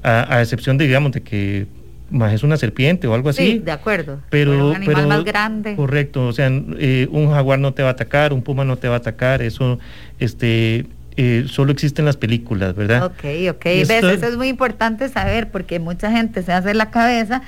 a, 0.02 0.40
excepción 0.40 0.78
de, 0.78 0.86
digamos, 0.86 1.10
de 1.10 1.22
que 1.22 1.66
más 2.10 2.32
es 2.32 2.42
una 2.42 2.56
serpiente 2.56 3.06
o 3.06 3.14
algo 3.14 3.28
así. 3.28 3.52
Sí, 3.52 3.58
de 3.58 3.72
acuerdo. 3.72 4.20
Pero, 4.30 4.70
un 4.70 4.76
animal 4.76 5.06
más 5.06 5.24
grande. 5.24 5.76
Correcto, 5.76 6.26
o 6.26 6.32
sea, 6.32 6.50
eh, 6.52 7.08
un 7.10 7.30
jaguar 7.30 7.58
no 7.58 7.72
te 7.72 7.82
va 7.82 7.88
a 7.88 7.92
atacar, 7.92 8.32
un 8.32 8.42
puma 8.42 8.64
no 8.64 8.76
te 8.76 8.88
va 8.88 8.94
a 8.94 8.98
atacar, 8.98 9.42
eso, 9.42 9.78
este, 10.18 10.86
eh, 11.16 11.44
solo 11.48 11.72
existen 11.72 12.04
las 12.04 12.16
películas, 12.16 12.74
¿verdad? 12.74 13.04
Ok, 13.04 13.24
ok. 13.50 13.66
Eso 13.66 14.08
es 14.10 14.36
muy 14.36 14.48
importante 14.48 15.08
saber 15.08 15.50
porque 15.50 15.78
mucha 15.78 16.10
gente 16.10 16.42
se 16.42 16.52
hace 16.52 16.74
la 16.74 16.90
cabeza 16.90 17.42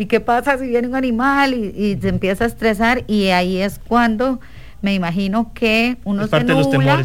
¿Y 0.00 0.06
qué 0.06 0.18
pasa 0.18 0.56
si 0.56 0.66
viene 0.66 0.88
un 0.88 0.94
animal 0.94 1.52
y, 1.52 1.98
se 2.00 2.08
empieza 2.08 2.44
a 2.44 2.46
estresar? 2.46 3.04
Y 3.06 3.26
ahí 3.26 3.58
es 3.58 3.78
cuando 3.78 4.40
me 4.80 4.94
imagino 4.94 5.52
que 5.52 5.98
uno 6.04 6.26
se 6.26 6.42
nubla. 6.42 7.04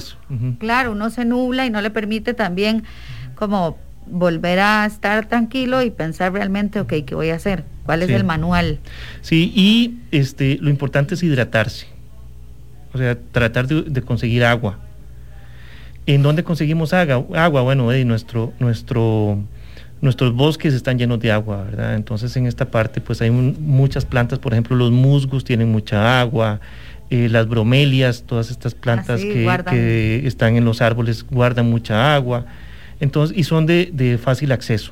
Claro, 0.60 0.94
uno 0.94 1.10
se 1.10 1.26
nubla 1.26 1.66
y 1.66 1.70
no 1.70 1.82
le 1.82 1.90
permite 1.90 2.34
también 2.34 2.86
como 3.36 3.78
volver 4.08 4.60
a 4.60 4.86
estar 4.86 5.28
tranquilo 5.28 5.82
y 5.82 5.92
pensar 5.92 6.34
realmente, 6.34 6.80
ok, 6.80 6.94
¿qué 7.06 7.16
voy 7.16 7.30
a 7.30 7.36
hacer? 7.36 7.64
¿Cuál 7.86 8.04
es 8.04 8.10
el 8.10 8.24
manual? 8.24 8.80
Sí, 9.22 9.52
y 9.56 10.00
este, 10.12 10.58
lo 10.62 10.70
importante 10.70 11.14
es 11.14 11.24
hidratarse. 11.24 11.88
O 12.94 12.98
sea, 12.98 13.18
tratar 13.32 13.68
de, 13.68 14.02
conseguir 14.02 14.44
agua. 14.46 14.80
¿En 16.06 16.24
dónde 16.24 16.44
conseguimos 16.44 16.94
agua? 16.94 17.26
Agua, 17.44 17.62
bueno, 17.62 17.92
eh, 17.92 18.06
nuestro, 18.06 18.54
nuestro 18.60 19.40
nuestros 20.02 20.34
bosques 20.34 20.74
están 20.74 20.98
llenos 20.98 21.20
de 21.20 21.32
agua, 21.32 21.64
¿verdad? 21.64 21.96
Entonces 21.96 22.36
en 22.38 22.46
esta 22.46 22.70
parte 22.70 23.02
pues 23.02 23.22
hay 23.22 23.32
muchas 23.32 24.06
plantas, 24.06 24.40
por 24.40 24.54
ejemplo 24.54 24.76
los 24.76 24.92
musgos 24.92 25.44
tienen 25.44 25.72
mucha 25.72 26.22
agua, 26.22 26.60
eh, 27.10 27.28
las 27.30 27.48
bromelias, 27.48 28.24
todas 28.24 28.52
estas 28.52 28.76
plantas 28.76 29.22
ah, 29.22 29.64
que, 29.70 30.26
están 30.26 30.56
en 30.56 30.66
los 30.66 30.82
árboles 30.82 31.26
guardan 31.30 31.70
mucha 31.70 32.16
agua, 32.16 32.46
entonces 33.00 33.38
y 33.38 33.44
son 33.44 33.66
de, 33.66 34.20
fácil 34.22 34.52
acceso. 34.52 34.92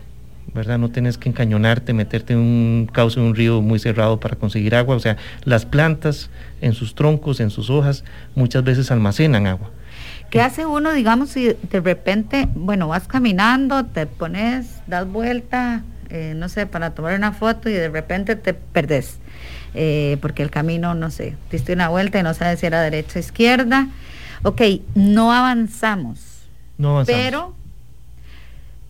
¿verdad? 0.54 0.78
No 0.78 0.90
tienes 0.90 1.18
que 1.18 1.30
encañonarte, 1.30 1.94
meterte 1.94 2.34
en 2.34 2.40
un 2.40 2.90
cauce, 2.92 3.20
en 3.20 3.26
un 3.26 3.34
río 3.34 3.62
muy 3.62 3.80
cerrado 3.80 4.20
para 4.20 4.36
conseguir 4.36 4.76
agua. 4.76 4.96
O 4.96 5.00
sea, 5.00 5.18
las 5.46 5.66
plantas 5.66 6.30
en 6.62 6.74
sus 6.74 6.94
troncos, 6.96 7.40
en 7.40 7.50
sus 7.50 7.70
hojas, 7.70 8.04
muchas 8.36 8.64
veces 8.64 8.92
almacenan 8.92 9.48
agua. 9.48 9.72
¿Qué 10.30 10.42
hace 10.42 10.66
uno, 10.66 10.94
digamos, 10.94 11.30
si 11.30 11.56
de 11.70 11.80
repente, 11.80 12.48
bueno, 12.56 12.88
vas 12.88 13.08
caminando, 13.08 13.86
te 13.86 14.06
pones, 14.06 14.82
das 14.88 15.08
vuelta, 15.08 15.84
eh, 16.10 16.34
no 16.36 16.50
sé, 16.50 16.66
para 16.66 16.92
tomar 16.92 17.16
una 17.16 17.32
foto 17.32 17.70
y 17.70 17.74
de 17.74 17.90
repente 17.90 18.36
te 18.36 18.54
perdés? 18.54 19.20
Eh, 19.76 20.18
porque 20.22 20.44
el 20.44 20.52
camino, 20.52 20.94
no 20.94 21.10
sé, 21.10 21.36
diste 21.52 21.74
una 21.74 21.90
vuelta 21.90 22.20
y 22.20 22.24
no 22.24 22.34
sabes 22.34 22.60
si 22.60 22.66
era 22.66 22.82
derecha 22.82 23.18
o 23.18 23.20
izquierda. 23.20 23.88
Ok, 24.44 24.62
no 24.96 25.32
avanzamos. 25.32 26.20
No 26.78 26.92
avanzamos. 26.92 27.22
Pero, 27.22 27.56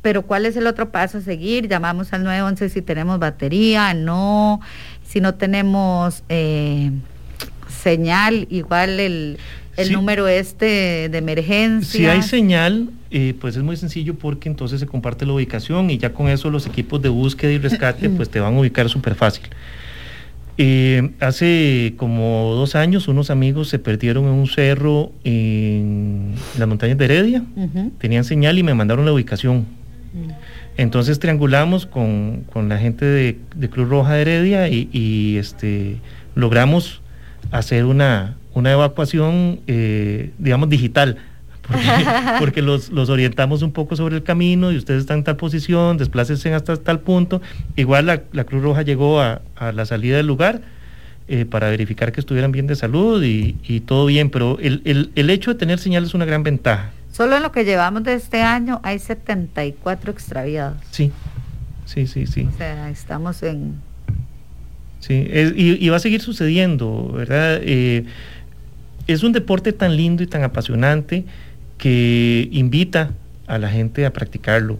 pero 0.03 0.21
¿cuál 0.21 0.45
es 0.45 0.55
el 0.55 0.67
otro 0.67 0.91
paso 0.91 1.17
a 1.17 1.21
seguir? 1.21 1.67
Llamamos 1.67 2.13
al 2.13 2.23
911 2.23 2.69
si 2.69 2.83
tenemos 2.83 3.17
batería, 3.17 3.95
no, 3.95 4.61
si 5.03 5.19
no 5.19 5.33
tenemos 5.33 6.23
eh, 6.29 6.91
señal, 7.67 8.45
igual 8.51 8.99
el 8.99 9.39
el 9.77 9.91
número 9.91 10.27
este 10.27 11.09
de 11.09 11.17
emergencia. 11.17 11.99
Si 11.99 12.05
hay 12.05 12.21
señal, 12.21 12.89
eh, 13.11 13.33
pues 13.39 13.55
es 13.55 13.63
muy 13.63 13.77
sencillo 13.77 14.15
porque 14.15 14.49
entonces 14.49 14.79
se 14.79 14.85
comparte 14.85 15.25
la 15.25 15.33
ubicación 15.33 15.89
y 15.89 15.97
ya 15.97 16.13
con 16.13 16.27
eso 16.27 16.49
los 16.49 16.67
equipos 16.67 17.01
de 17.01 17.09
búsqueda 17.09 17.51
y 17.51 17.57
rescate 17.57 18.09
pues 18.09 18.29
te 18.29 18.39
van 18.39 18.55
a 18.55 18.59
ubicar 18.59 18.89
súper 18.89 19.15
fácil. 19.15 19.45
Eh, 20.59 21.09
hace 21.19 21.95
como 21.97 22.53
dos 22.53 22.75
años 22.75 23.07
unos 23.07 23.31
amigos 23.31 23.69
se 23.69 23.79
perdieron 23.79 24.25
en 24.25 24.31
un 24.33 24.45
cerro 24.45 25.11
en 25.23 26.35
las 26.59 26.67
montañas 26.67 26.97
de 26.99 27.05
Heredia, 27.05 27.43
tenían 27.97 28.23
señal 28.23 28.59
y 28.59 28.63
me 28.63 28.73
mandaron 28.75 29.05
la 29.05 29.13
ubicación. 29.13 29.65
Entonces 30.77 31.19
triangulamos 31.19 31.85
con, 31.85 32.45
la 32.55 32.77
gente 32.77 33.05
de, 33.05 33.69
Cruz 33.69 33.89
Roja 33.89 34.13
de 34.13 34.21
Heredia 34.21 34.67
y 34.69 35.37
este, 35.37 35.97
logramos 36.35 37.01
hacer 37.51 37.85
una, 37.85 38.35
una 38.53 38.71
evacuación, 38.71 39.59
eh, 39.67 40.31
digamos, 40.37 40.69
digital, 40.69 41.17
porque, 42.39 42.61
los, 42.61 42.89
orientamos 43.09 43.61
un 43.61 43.71
poco 43.71 43.95
sobre 43.95 44.15
el 44.15 44.23
camino 44.23 44.71
y 44.71 44.77
ustedes 44.77 45.01
están 45.01 45.19
en 45.19 45.23
tal 45.23 45.37
posición, 45.37 45.97
desplácense 45.97 46.53
hasta 46.53 46.75
tal 46.77 46.99
punto. 46.99 47.41
Igual 47.75 48.05
la, 48.05 48.43
Cruz 48.43 48.63
Roja 48.63 48.81
llegó 48.81 49.21
a, 49.21 49.41
la 49.73 49.85
salida 49.85 50.17
del 50.17 50.27
lugar 50.27 50.61
eh, 51.27 51.45
para 51.45 51.69
verificar 51.69 52.11
que 52.11 52.19
estuvieran 52.19 52.51
bien 52.51 52.67
de 52.67 52.75
salud 52.75 53.23
y, 53.23 53.79
todo 53.81 54.05
bien, 54.05 54.29
pero 54.29 54.59
el, 54.59 55.11
el, 55.15 55.29
hecho 55.29 55.51
de 55.53 55.59
tener 55.59 55.79
señal 55.79 56.03
es 56.03 56.13
una 56.13 56.25
gran 56.25 56.43
ventaja. 56.43 56.91
Solo 57.13 57.37
en 57.37 57.43
lo 57.43 57.51
que 57.51 57.63
llevamos 57.63 58.03
de 58.03 58.15
este 58.15 58.41
año 58.41 58.79
hay 58.81 58.97
74 58.97 60.11
extraviados. 60.11 60.77
Sí, 60.89 61.11
sí, 61.85 62.07
sí, 62.07 62.25
sí. 62.25 62.49
O 62.51 62.57
sea, 62.57 62.89
estamos 62.89 63.43
en... 63.43 63.75
Sí, 64.99 65.29
y, 65.55 65.89
va 65.89 65.97
a 65.97 65.99
seguir 65.99 66.21
sucediendo, 66.21 67.11
¿verdad? 67.13 67.59
Eh, 67.61 68.05
es 69.05 69.21
un 69.21 69.31
deporte 69.31 69.73
tan 69.73 69.95
lindo 69.95 70.23
y 70.23 70.27
tan 70.27 70.43
apasionante 70.43 71.25
que 71.77 72.49
invita 72.51 73.11
a 73.45 73.59
la 73.59 73.69
gente 73.69 74.07
a 74.07 74.13
practicarlo. 74.13 74.79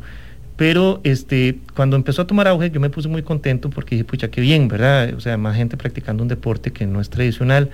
Pero 0.56 1.02
este, 1.04 1.60
cuando 1.76 1.98
empezó 1.98 2.24
a 2.24 2.28
tomar 2.28 2.48
auge, 2.48 2.72
yo 2.72 2.80
me 2.80 2.90
puse 2.90 3.10
muy 3.10 3.22
contento 3.22 3.70
porque 3.70 3.96
dije, 3.96 4.06
pucha, 4.06 4.32
qué 4.32 4.42
bien, 4.42 4.70
¿verdad? 4.70 5.14
O 5.14 5.20
sea, 5.20 5.38
más 5.38 5.56
gente 5.56 5.78
practicando 5.78 6.24
un 6.24 6.30
deporte 6.30 6.72
que 6.72 6.88
no 6.88 7.00
es 7.00 7.12
tradicional. 7.12 7.70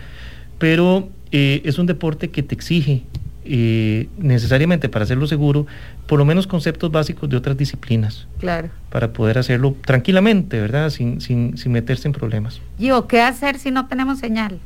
Pero 0.58 1.08
eh, 1.32 1.62
es 1.63 1.78
un 1.78 1.86
deporte 1.86 2.30
que 2.30 2.43
te 2.43 2.56
exige 2.56 3.04
eh, 3.45 4.10
necesariamente 4.17 4.89
para 4.89 5.04
hacerlo 5.04 5.28
seguro, 5.28 5.65
por 6.08 6.19
lo 6.19 6.25
menos 6.25 6.47
conceptos 6.47 6.91
básicos 6.91 7.30
de 7.30 7.38
otras 7.38 7.58
disciplinas. 7.58 8.28
Claro. 8.39 8.69
Para 8.89 9.13
poder 9.13 9.38
hacerlo 9.38 9.75
tranquilamente, 9.86 10.60
¿verdad? 10.60 10.89
Sin, 10.89 11.21
sin, 11.21 11.58
sin 11.58 11.71
meterse 11.71 12.08
en 12.08 12.13
problemas. 12.13 12.62
¿Y 12.78 12.89
¿qué 13.08 13.21
hacer 13.21 13.60
si 13.60 13.71
no 13.71 13.88
tenemos 13.88 14.19
señal? 14.19 14.60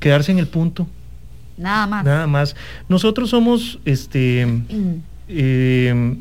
Quedarse 0.00 0.32
en 0.32 0.38
el 0.38 0.46
punto 0.46 0.86
Nada 1.56 1.86
más. 1.86 2.04
Nada 2.04 2.26
más. 2.26 2.56
Nosotros 2.88 3.30
somos, 3.30 3.78
este, 3.84 4.46
mm. 4.46 5.02
em, 5.28 6.18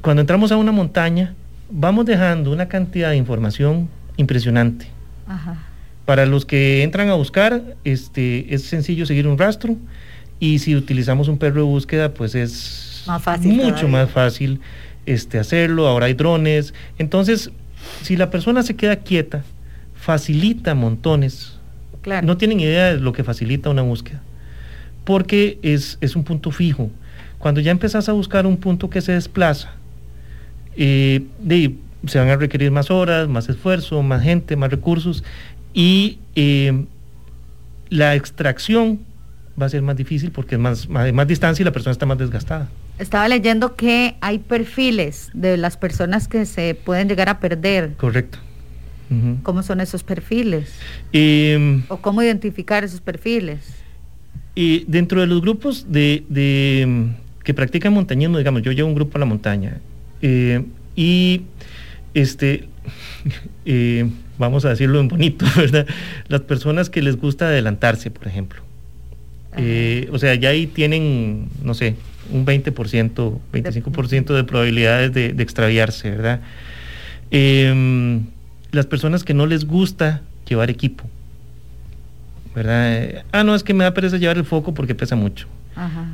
cuando 0.00 0.20
entramos 0.20 0.50
a 0.52 0.56
una 0.56 0.72
montaña, 0.72 1.34
vamos 1.70 2.06
dejando 2.06 2.50
una 2.52 2.68
cantidad 2.68 3.10
de 3.10 3.16
información 3.16 3.88
impresionante. 4.16 4.88
Para 6.04 6.26
los 6.26 6.44
que 6.44 6.82
entran 6.82 7.08
a 7.08 7.14
buscar, 7.14 7.62
este, 7.84 8.52
es 8.52 8.64
sencillo 8.64 9.06
seguir 9.06 9.28
un 9.28 9.38
rastro 9.38 9.76
y 10.40 10.58
si 10.58 10.74
utilizamos 10.74 11.28
un 11.28 11.38
perro 11.38 11.60
de 11.60 11.66
búsqueda, 11.66 12.12
pues 12.12 12.34
es 12.34 13.04
mucho 13.42 13.86
más 13.86 14.10
fácil 14.10 14.60
este, 15.06 15.38
hacerlo. 15.38 15.86
Ahora 15.86 16.06
hay 16.06 16.14
drones. 16.14 16.74
Entonces, 16.98 17.50
si 18.02 18.16
la 18.16 18.30
persona 18.30 18.62
se 18.62 18.74
queda 18.74 18.96
quieta, 18.96 19.44
facilita 19.94 20.74
montones 20.74 21.60
no 22.22 22.36
tienen 22.36 22.60
idea 22.60 22.94
de 22.94 23.00
lo 23.00 23.12
que 23.12 23.24
facilita 23.24 23.70
una 23.70 23.82
búsqueda, 23.82 24.22
porque 25.04 25.58
es, 25.62 25.98
un 26.16 26.24
punto 26.24 26.50
fijo. 26.50 26.90
Cuando 27.38 27.60
ya 27.60 27.70
empezás 27.70 28.08
a 28.08 28.12
buscar 28.12 28.46
un 28.46 28.56
punto 28.56 28.90
que 28.90 29.00
se 29.00 29.12
desplaza, 29.12 29.72
eh, 30.76 31.24
se 32.06 32.18
van 32.18 32.28
a 32.28 32.36
requerir 32.36 32.70
más 32.70 32.90
horas, 32.90 33.28
más 33.28 33.48
esfuerzo, 33.48 34.02
más 34.02 34.22
gente, 34.22 34.56
más 34.56 34.70
recursos 34.70 35.24
y 35.74 36.18
eh, 36.34 36.86
la 37.90 38.14
extracción 38.14 39.00
va 39.60 39.66
a 39.66 39.68
ser 39.68 39.82
más 39.82 39.96
difícil 39.96 40.30
porque 40.30 40.54
es 40.54 40.60
más, 40.60 40.88
más, 40.88 41.12
más, 41.12 41.28
distancia 41.28 41.62
y 41.62 41.64
la 41.64 41.72
persona 41.72 41.92
está 41.92 42.06
más 42.06 42.18
desgastada. 42.18 42.68
Estaba 42.98 43.28
leyendo 43.28 43.76
que 43.76 44.16
hay 44.20 44.38
perfiles 44.38 45.30
de 45.34 45.56
las 45.56 45.76
personas 45.76 46.28
que 46.28 46.46
se 46.46 46.74
pueden 46.74 47.08
llegar 47.08 47.28
a 47.28 47.40
perder. 47.40 47.94
Correcto. 47.96 48.38
¿Cómo 49.42 49.64
son 49.64 49.80
esos 49.80 50.04
perfiles? 50.04 50.72
¿O 51.88 51.96
cómo 51.96 52.22
identificar 52.22 52.84
esos 52.84 53.00
perfiles? 53.00 53.80
Y 54.54 54.84
dentro 54.86 55.20
de 55.20 55.26
los 55.26 55.40
grupos 55.40 55.86
de, 55.88 56.24
em, 56.30 57.14
que 57.42 57.52
practican 57.52 57.92
montañismo, 57.92 58.38
digamos, 58.38 58.62
yo 58.62 58.70
llevo 58.70 58.88
un 58.88 58.94
grupo 58.94 59.18
a 59.18 59.20
la 59.20 59.26
montaña 59.26 59.80
eh, 60.22 60.64
y 60.94 61.42
este, 62.14 62.68
eh, 63.64 64.08
vamos 64.38 64.64
a 64.64 64.70
decirlo 64.70 65.00
en 65.00 65.08
bonito, 65.08 65.44
¿verdad? 65.56 65.86
Las 66.28 66.42
personas 66.42 66.88
que 66.88 67.02
les 67.02 67.16
gusta 67.16 67.48
adelantarse, 67.48 68.10
por 68.10 68.28
ejemplo. 68.28 68.62
Eh, 69.56 70.08
o 70.12 70.18
sea, 70.18 70.34
ya 70.34 70.50
ahí 70.50 70.66
tienen, 70.66 71.48
no 71.62 71.74
sé, 71.74 71.96
un 72.30 72.46
20%, 72.46 73.38
25% 73.52 74.34
de 74.34 74.44
probabilidades 74.44 75.12
de, 75.12 75.42
extraviarse, 75.42 76.10
¿verdad? 76.10 76.40
Em, 77.30 78.26
las 78.70 78.86
personas 78.86 79.24
que 79.24 79.34
no 79.34 79.46
les 79.46 79.64
gusta 79.64 80.22
llevar 80.48 80.70
equipo, 80.70 81.04
¿verdad? 82.54 83.24
Ah, 83.32 83.44
no, 83.44 83.54
es 83.54 83.62
que 83.62 83.74
me 83.74 83.84
da 83.84 83.94
pereza 83.94 84.16
llevar 84.16 84.36
el 84.36 84.44
foco 84.44 84.74
porque 84.74 84.94
pesa 84.94 85.16
mucho. 85.16 85.46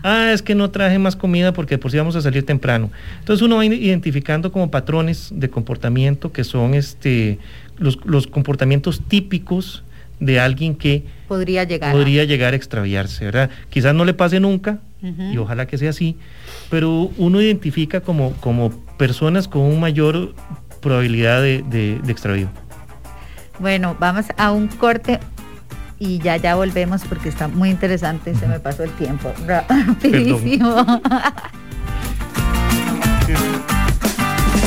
Ah, 0.02 0.30
es 0.32 0.42
que 0.42 0.54
no 0.54 0.70
traje 0.70 0.98
más 0.98 1.16
comida 1.16 1.52
porque 1.52 1.78
por 1.78 1.90
si 1.90 1.96
vamos 1.96 2.14
a 2.14 2.20
salir 2.20 2.44
temprano. 2.46 2.90
Entonces 3.18 3.42
uno 3.42 3.56
va 3.56 3.64
identificando 3.64 4.52
como 4.52 4.70
patrones 4.70 5.30
de 5.32 5.50
comportamiento 5.50 6.30
que 6.30 6.44
son 6.44 6.74
este, 6.74 7.38
los, 7.78 8.26
comportamientos 8.26 9.02
típicos 9.08 9.82
de 10.20 10.40
alguien 10.40 10.74
que 10.74 11.04
podría 11.28 11.64
llegar, 11.64 11.92
podría 11.92 12.22
a... 12.22 12.24
llegar 12.24 12.52
a 12.52 12.56
extraviarse, 12.56 13.24
¿verdad? 13.24 13.50
Quizás 13.70 13.94
no 13.94 14.04
le 14.04 14.14
pase 14.14 14.40
nunca, 14.40 14.78
y 15.02 15.36
ojalá 15.38 15.66
que 15.66 15.78
sea 15.78 15.90
así, 15.90 16.16
pero 16.68 17.10
uno 17.16 17.40
identifica 17.40 18.00
como, 18.00 18.32
como 18.40 18.70
personas 18.96 19.46
con 19.46 19.62
una 19.62 19.78
mayor 19.78 20.34
probabilidad 20.80 21.42
de, 21.42 21.62
de, 21.62 22.00
de 22.02 22.12
extravío. 22.12 22.48
Bueno, 23.60 23.96
vamos 24.00 24.26
a 24.36 24.50
un 24.50 24.66
corte 24.66 25.20
y 25.98 26.18
ya 26.18 26.36
ya 26.36 26.56
volvemos 26.56 27.02
porque 27.08 27.28
está 27.28 27.48
muy 27.48 27.70
interesante, 27.70 28.34
se 28.34 28.46
me 28.46 28.60
pasó 28.60 28.84
el 28.84 28.90
tiempo 28.92 29.32
rapidísimo. 29.46 30.76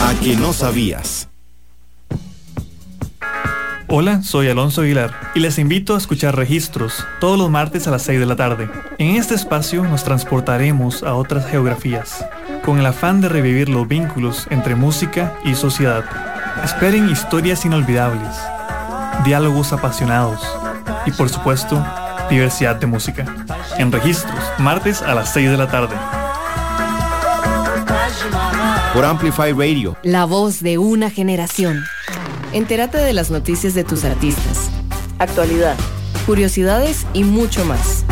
A 0.01 0.13
que 0.21 0.35
no 0.35 0.53
sabías. 0.53 1.29
Hola, 3.91 4.21
soy 4.21 4.47
Alonso 4.49 4.81
Aguilar 4.81 5.31
y 5.33 5.39
les 5.39 5.57
invito 5.57 5.95
a 5.95 5.97
escuchar 5.97 6.35
Registros 6.35 7.03
todos 7.19 7.39
los 7.39 7.49
martes 7.49 7.87
a 7.87 7.91
las 7.91 8.03
6 8.03 8.19
de 8.19 8.25
la 8.27 8.35
tarde. 8.35 8.69
En 8.99 9.15
este 9.15 9.33
espacio 9.33 9.83
nos 9.83 10.03
transportaremos 10.03 11.01
a 11.01 11.15
otras 11.15 11.49
geografías, 11.49 12.23
con 12.63 12.77
el 12.77 12.85
afán 12.85 13.19
de 13.19 13.29
revivir 13.29 13.67
los 13.67 13.87
vínculos 13.87 14.45
entre 14.51 14.75
música 14.75 15.33
y 15.43 15.55
sociedad. 15.55 16.05
Esperen 16.63 17.09
historias 17.09 17.65
inolvidables, 17.65 18.37
diálogos 19.25 19.73
apasionados 19.73 20.39
y 21.07 21.11
por 21.11 21.29
supuesto, 21.29 21.83
diversidad 22.29 22.75
de 22.75 22.85
música. 22.85 23.25
En 23.79 23.91
registros, 23.91 24.39
martes 24.59 25.01
a 25.01 25.15
las 25.15 25.33
6 25.33 25.49
de 25.49 25.57
la 25.57 25.67
tarde. 25.67 25.95
Por 28.93 29.03
Amplify 29.03 29.51
Radio. 29.51 29.97
La 30.03 30.25
voz 30.25 30.61
de 30.61 30.77
una 30.77 31.09
generación. 31.09 31.83
Entérate 32.51 32.97
de 32.97 33.13
las 33.13 33.29
noticias 33.29 33.75
de 33.75 33.83
tus 33.83 34.03
artistas, 34.03 34.71
actualidad, 35.19 35.77
curiosidades 36.25 37.05
y 37.13 37.23
mucho 37.23 37.63
más. 37.63 38.03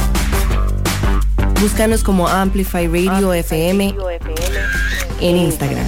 Búscanos 1.60 2.04
como 2.04 2.28
Amplify 2.28 2.88
Radio 2.88 3.34
FM 3.34 3.96
en 5.22 5.38
Instagram. 5.38 5.88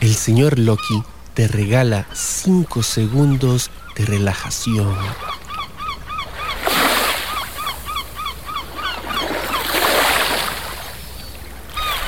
El 0.00 0.14
señor 0.14 0.58
Loki 0.58 1.02
te 1.34 1.48
regala 1.48 2.06
5 2.14 2.82
segundos 2.82 3.70
de 3.94 4.06
relajación. 4.06 4.96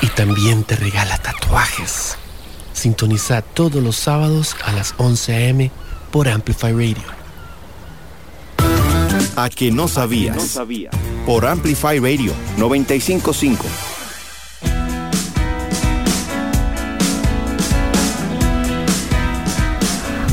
Y 0.01 0.07
también 0.07 0.63
te 0.63 0.75
regala 0.75 1.19
tatuajes. 1.19 2.18
Sintoniza 2.79 3.41
todos 3.41 3.83
los 3.83 3.97
sábados 3.97 4.55
a 4.63 4.71
las 4.71 4.95
11 4.95 5.35
a.m. 5.35 5.69
por 6.11 6.29
Amplify 6.29 6.71
Radio. 6.71 7.03
A 9.35 9.49
que 9.49 9.69
no 9.69 9.89
sabías. 9.89 10.37
No 10.37 10.41
sabía. 10.41 10.89
Por 11.25 11.45
Amplify 11.45 11.99
Radio 11.99 12.31
955. 12.57 13.65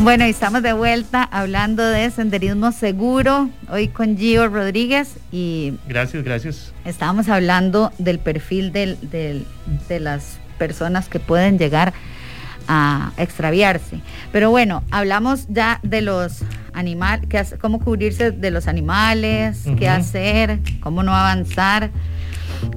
Bueno, 0.02 0.22
estamos 0.22 0.62
de 0.62 0.72
vuelta 0.72 1.24
hablando 1.24 1.84
de 1.84 2.12
senderismo 2.12 2.70
seguro, 2.70 3.50
hoy 3.68 3.88
con 3.88 4.16
Gio 4.16 4.46
Rodríguez 4.46 5.16
y... 5.32 5.72
Gracias, 5.88 6.22
gracias. 6.22 6.72
Estábamos 6.84 7.28
hablando 7.28 7.90
del 7.98 8.20
perfil 8.20 8.70
del, 8.70 8.98
de 9.10 9.98
las 9.98 10.38
personas 10.58 11.08
que 11.08 11.18
pueden 11.18 11.58
llegar 11.58 11.88
a 11.88 12.15
extraviarse. 13.16 14.00
Pero 14.32 14.50
bueno, 14.50 14.82
hablamos 14.90 15.46
ya 15.48 15.80
de 15.82 16.02
los 16.02 16.42
animales, 16.72 17.54
cómo 17.60 17.80
cubrirse 17.80 18.30
de 18.30 18.50
los 18.50 18.68
animales, 18.68 19.64
qué 19.78 19.88
hacer, 19.88 20.60
cómo 20.80 21.02
no 21.02 21.14
avanzar, 21.14 21.90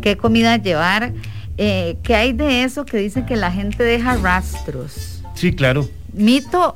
qué 0.01 0.17
comida 0.17 0.57
llevar. 0.57 1.13
Eh, 1.57 1.97
¿Qué 2.03 2.15
hay 2.15 2.31
de 2.31 2.63
eso 2.63 2.85
que 2.85 2.97
dice 2.97 3.25
que 3.25 3.35
la 3.35 3.51
gente 3.51 3.83
deja 3.83 4.15
rastros? 4.15 5.21
Sí, 5.35 5.51
claro. 5.53 5.89
¿Mito 6.13 6.73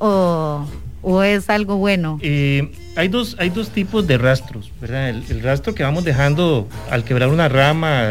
o, 1.02 1.24
es 1.24 1.50
algo 1.50 1.78
bueno? 1.78 2.20
Eh, 2.22 2.70
hay, 2.98 3.08
dos, 3.08 3.38
hay 3.40 3.50
dos 3.50 3.70
tipos 3.70 4.06
de 4.08 4.18
rastros, 4.18 4.72
¿verdad? 4.82 5.10
El, 5.10 5.42
rastro 5.42 5.74
que 5.74 5.84
vamos 5.84 6.04
dejando 6.04 6.68
al 6.92 7.06
quebrar 7.06 7.30
una 7.30 7.48
rama 7.48 8.04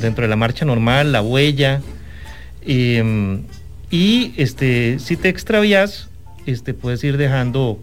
dentro 0.00 0.22
de 0.22 0.28
la 0.28 0.36
marcha 0.36 0.64
normal, 0.64 1.10
la 1.10 1.22
huella. 1.22 1.82
Em, 2.62 3.42
y 3.90 4.34
este, 4.36 4.98
si 4.98 5.16
te 5.16 5.28
extravías, 5.28 6.08
este, 6.46 6.74
puedes 6.74 7.02
ir 7.04 7.16
dejando 7.16 7.80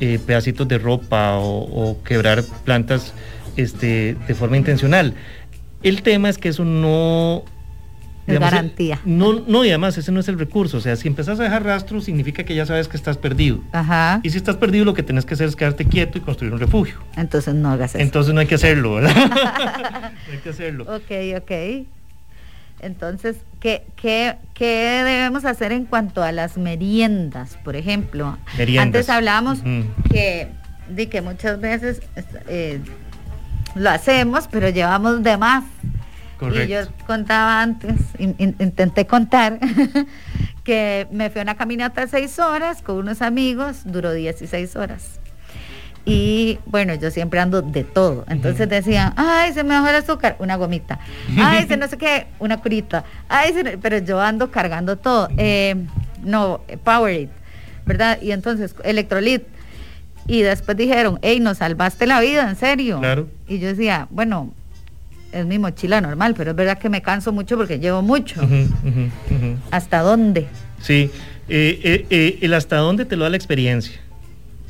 eh, 0.00 0.18
pedacitos 0.24 0.68
de 0.68 0.78
ropa 0.78 1.36
o, 1.38 1.98
quebrar 2.04 2.44
plantas 2.64 3.14
este, 3.56 4.16
de 4.26 4.34
forma 4.34 4.56
intencional. 4.56 5.14
El 5.82 6.02
tema 6.02 6.28
es 6.28 6.38
que 6.38 6.48
eso 6.48 6.64
no 6.64 7.44
garantía. 8.26 9.00
No, 9.04 9.40
no, 9.46 9.64
y 9.64 9.68
además 9.68 9.96
ese 9.98 10.12
no 10.12 10.20
es 10.20 10.28
el 10.28 10.38
recurso. 10.38 10.78
O 10.78 10.80
sea, 10.80 10.96
si 10.96 11.08
empezás 11.08 11.38
a 11.40 11.44
dejar 11.44 11.64
rastros, 11.64 12.04
significa 12.04 12.44
que 12.44 12.54
ya 12.54 12.66
sabes 12.66 12.88
que 12.88 12.96
estás 12.96 13.16
perdido. 13.16 13.60
Ajá. 13.72 14.20
Y 14.22 14.30
si 14.30 14.36
estás 14.36 14.56
perdido, 14.56 14.84
lo 14.84 14.94
que 14.94 15.02
tienes 15.02 15.24
que 15.24 15.34
hacer 15.34 15.48
es 15.48 15.56
quedarte 15.56 15.84
quieto 15.84 16.18
y 16.18 16.20
construir 16.20 16.52
un 16.52 16.60
refugio. 16.60 16.96
Entonces 17.16 17.54
no 17.54 17.70
hagas 17.70 17.94
eso. 17.94 18.02
Entonces 18.02 18.34
no 18.34 18.40
hay 18.40 18.46
que 18.46 18.56
hacerlo, 18.56 18.94
¿verdad? 18.94 19.14
no 20.26 20.32
hay 20.32 20.38
que 20.38 20.50
hacerlo. 20.50 20.84
Ok, 20.84 21.40
ok. 21.40 21.86
Entonces, 22.80 23.36
¿qué, 23.60 23.86
qué, 23.96 24.36
qué 24.54 25.02
debemos 25.04 25.44
hacer 25.44 25.72
en 25.72 25.86
cuanto 25.86 26.22
a 26.22 26.32
las 26.32 26.58
meriendas, 26.58 27.56
por 27.64 27.76
ejemplo? 27.76 28.38
Antes 28.78 29.08
hablábamos 29.08 29.60
que, 30.10 30.48
de 30.88 31.08
que 31.08 31.22
muchas 31.22 31.60
veces 31.60 32.00
eh, 32.48 32.80
lo 33.74 33.90
hacemos, 33.90 34.48
pero 34.50 34.68
llevamos 34.68 35.22
de 35.22 35.36
más. 35.36 35.64
Y 36.54 36.68
yo 36.68 36.80
contaba 37.06 37.62
antes, 37.62 37.94
intenté 38.18 39.06
contar, 39.06 39.58
que 40.64 41.06
me 41.10 41.30
fui 41.30 41.40
a 41.40 41.42
una 41.42 41.54
caminata 41.54 42.02
de 42.02 42.08
seis 42.08 42.38
horas 42.38 42.82
con 42.82 42.96
unos 42.96 43.22
amigos, 43.22 43.82
duró 43.86 44.12
16 44.12 44.76
horas. 44.76 45.20
Y 46.08 46.60
bueno, 46.66 46.94
yo 46.94 47.10
siempre 47.10 47.40
ando 47.40 47.62
de 47.62 47.82
todo. 47.82 48.24
Entonces 48.28 48.68
decían, 48.68 49.12
ay, 49.16 49.52
se 49.52 49.64
me 49.64 49.70
bajó 49.70 49.88
el 49.88 49.96
azúcar, 49.96 50.36
una 50.38 50.54
gomita. 50.54 51.00
Ay, 51.36 51.66
se 51.66 51.76
no 51.76 51.88
sé 51.88 51.98
qué, 51.98 52.28
una 52.38 52.58
curita. 52.58 53.04
Ay, 53.28 53.52
pero 53.82 53.98
yo 53.98 54.20
ando 54.20 54.50
cargando 54.52 54.96
todo. 54.96 55.28
Eh, 55.36 55.74
no, 56.22 56.60
Powerade, 56.84 57.28
¿verdad? 57.84 58.22
Y 58.22 58.30
entonces, 58.30 58.74
Electrolit. 58.84 59.42
Y 60.28 60.42
después 60.42 60.76
dijeron, 60.76 61.18
hey, 61.22 61.40
nos 61.40 61.58
salvaste 61.58 62.06
la 62.06 62.20
vida, 62.20 62.48
en 62.48 62.56
serio. 62.56 63.00
Claro. 63.00 63.28
Y 63.48 63.58
yo 63.58 63.68
decía, 63.68 64.06
bueno, 64.10 64.52
es 65.32 65.44
mi 65.44 65.58
mochila 65.58 66.00
normal, 66.00 66.34
pero 66.36 66.52
es 66.52 66.56
verdad 66.56 66.78
que 66.78 66.88
me 66.88 67.02
canso 67.02 67.32
mucho 67.32 67.56
porque 67.56 67.78
llevo 67.78 68.02
mucho. 68.02 68.40
¿Hasta 69.70 70.00
dónde? 70.00 70.46
Sí, 70.80 71.10
eh, 71.48 71.80
eh, 71.82 72.06
eh, 72.10 72.38
el 72.42 72.54
hasta 72.54 72.76
dónde 72.76 73.04
te 73.04 73.16
lo 73.16 73.24
da 73.24 73.30
la 73.30 73.36
experiencia. 73.36 74.00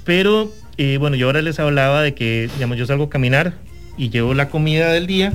Pero 0.05 0.53
bueno, 0.99 1.17
yo 1.17 1.27
ahora 1.27 1.43
les 1.43 1.59
hablaba 1.59 2.03
de 2.03 2.15
que, 2.15 2.49
digamos, 2.55 2.77
yo 2.77 2.87
salgo 2.87 3.05
a 3.05 3.11
caminar 3.11 3.55
y 3.97 4.11
llevo 4.11 4.35
la 4.35 4.49
comida 4.49 4.93
del 4.93 5.07
día, 5.07 5.33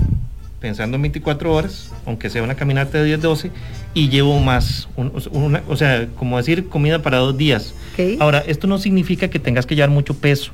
pensando 0.60 0.96
en 0.96 1.02
24 1.02 1.54
horas, 1.54 1.90
aunque 2.06 2.30
sea 2.30 2.44
una 2.44 2.56
caminata 2.56 3.02
de 3.02 3.18
10-12, 3.18 3.50
y 3.94 4.10
llevo 4.10 4.40
más, 4.40 4.88
o 4.96 5.76
sea, 5.76 6.08
como 6.16 6.38
decir, 6.38 6.68
comida 6.68 7.02
para 7.02 7.18
dos 7.18 7.38
días. 7.38 7.74
Ahora, 8.20 8.44
esto 8.48 8.68
no 8.68 8.78
significa 8.78 9.28
que 9.30 9.40
tengas 9.40 9.66
que 9.66 9.76
llevar 9.76 9.90
mucho 9.90 10.16
peso, 10.16 10.52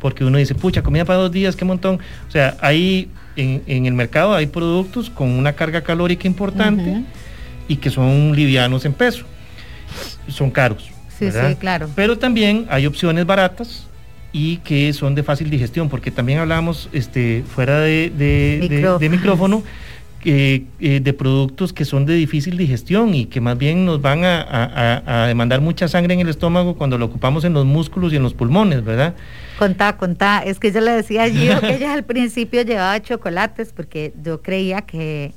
porque 0.00 0.24
uno 0.24 0.38
dice, 0.38 0.54
pucha, 0.54 0.82
comida 0.82 1.04
para 1.04 1.20
dos 1.20 1.32
días, 1.32 1.56
qué 1.56 1.64
montón. 1.64 1.98
O 2.28 2.30
sea, 2.30 2.56
hay 2.60 3.08
en, 3.36 3.86
el 3.86 3.94
mercado 3.94 4.34
hay 4.34 4.46
productos 4.46 5.10
con 5.10 5.30
una 5.30 5.54
carga 5.54 5.82
calórica 5.82 6.28
importante 6.28 7.02
y 7.68 7.76
que 7.76 7.90
son 7.90 8.34
livianos 8.34 8.84
en 8.84 8.92
peso. 8.92 9.24
Son 10.28 10.50
caros. 10.50 10.90
Sí, 11.18 11.30
sí, 11.30 11.54
claro. 11.58 11.88
Pero 11.94 12.18
también 12.18 12.66
hay 12.68 12.86
opciones 12.86 13.24
baratas 13.24 13.86
y 14.34 14.56
que 14.58 14.92
son 14.92 15.14
de 15.14 15.22
fácil 15.22 15.48
digestión, 15.48 15.88
porque 15.88 16.10
también 16.10 16.40
hablábamos 16.40 16.90
este, 16.92 17.44
fuera 17.54 17.78
de, 17.78 18.10
de, 18.10 19.08
micrófono 19.08 19.62
eh, 20.24 20.64
de 20.80 21.12
productos 21.12 21.72
que 21.72 21.84
son 21.84 22.04
de 22.04 22.14
difícil 22.14 22.56
digestión 22.56 23.14
y 23.14 23.26
que 23.26 23.40
más 23.40 23.56
bien 23.56 23.86
nos 23.86 24.02
van 24.02 24.24
a, 24.24 25.26
demandar 25.28 25.60
mucha 25.60 25.86
sangre 25.86 26.14
en 26.14 26.20
el 26.20 26.28
estómago 26.28 26.74
cuando 26.74 26.98
lo 26.98 27.04
ocupamos 27.04 27.44
en 27.44 27.52
los 27.52 27.64
músculos 27.64 28.12
y 28.12 28.16
en 28.16 28.24
los 28.24 28.34
pulmones, 28.34 28.82
¿verdad? 28.84 29.14
Contá, 29.56 29.96
contá. 29.96 30.42
Es 30.44 30.58
que 30.58 30.72
yo 30.72 30.80
le 30.80 30.90
decía 30.90 31.22
a 31.22 31.28
Gio 31.30 31.60
que 31.60 31.76
ella 31.76 31.92
al 31.92 32.02
principio 32.02 32.62
llevaba 32.62 33.00
chocolates 33.00 33.72
porque 33.72 34.14
yo 34.20 34.42
creía 34.42 34.82
que, 34.82 35.32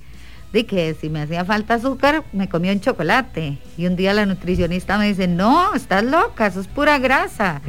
de 0.54 0.66
que 0.66 0.96
si 1.00 1.12
me 1.12 1.22
hacía 1.22 1.46
falta 1.46 1.76
azúcar, 1.76 2.24
me 2.34 2.50
comía 2.50 2.72
un 2.72 2.82
chocolate. 2.82 3.60
Y 3.78 3.86
un 3.86 3.96
día 3.96 4.12
la 4.16 4.26
nutricionista 4.26 4.98
me 4.98 5.08
dice, 5.08 5.28
no, 5.28 5.76
estás 5.76 6.04
loca, 6.04 6.48
eso 6.48 6.62
es 6.62 6.68
pura 6.68 6.98
grasa. 6.98 7.62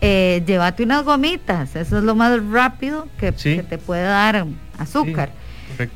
Eh, 0.00 0.42
llévate 0.46 0.84
unas 0.84 1.04
gomitas, 1.04 1.74
eso 1.74 1.98
es 1.98 2.04
lo 2.04 2.14
más 2.14 2.40
rápido 2.50 3.08
que, 3.18 3.32
te 3.32 3.78
puede 3.78 4.02
dar 4.02 4.46
azúcar. 4.78 5.30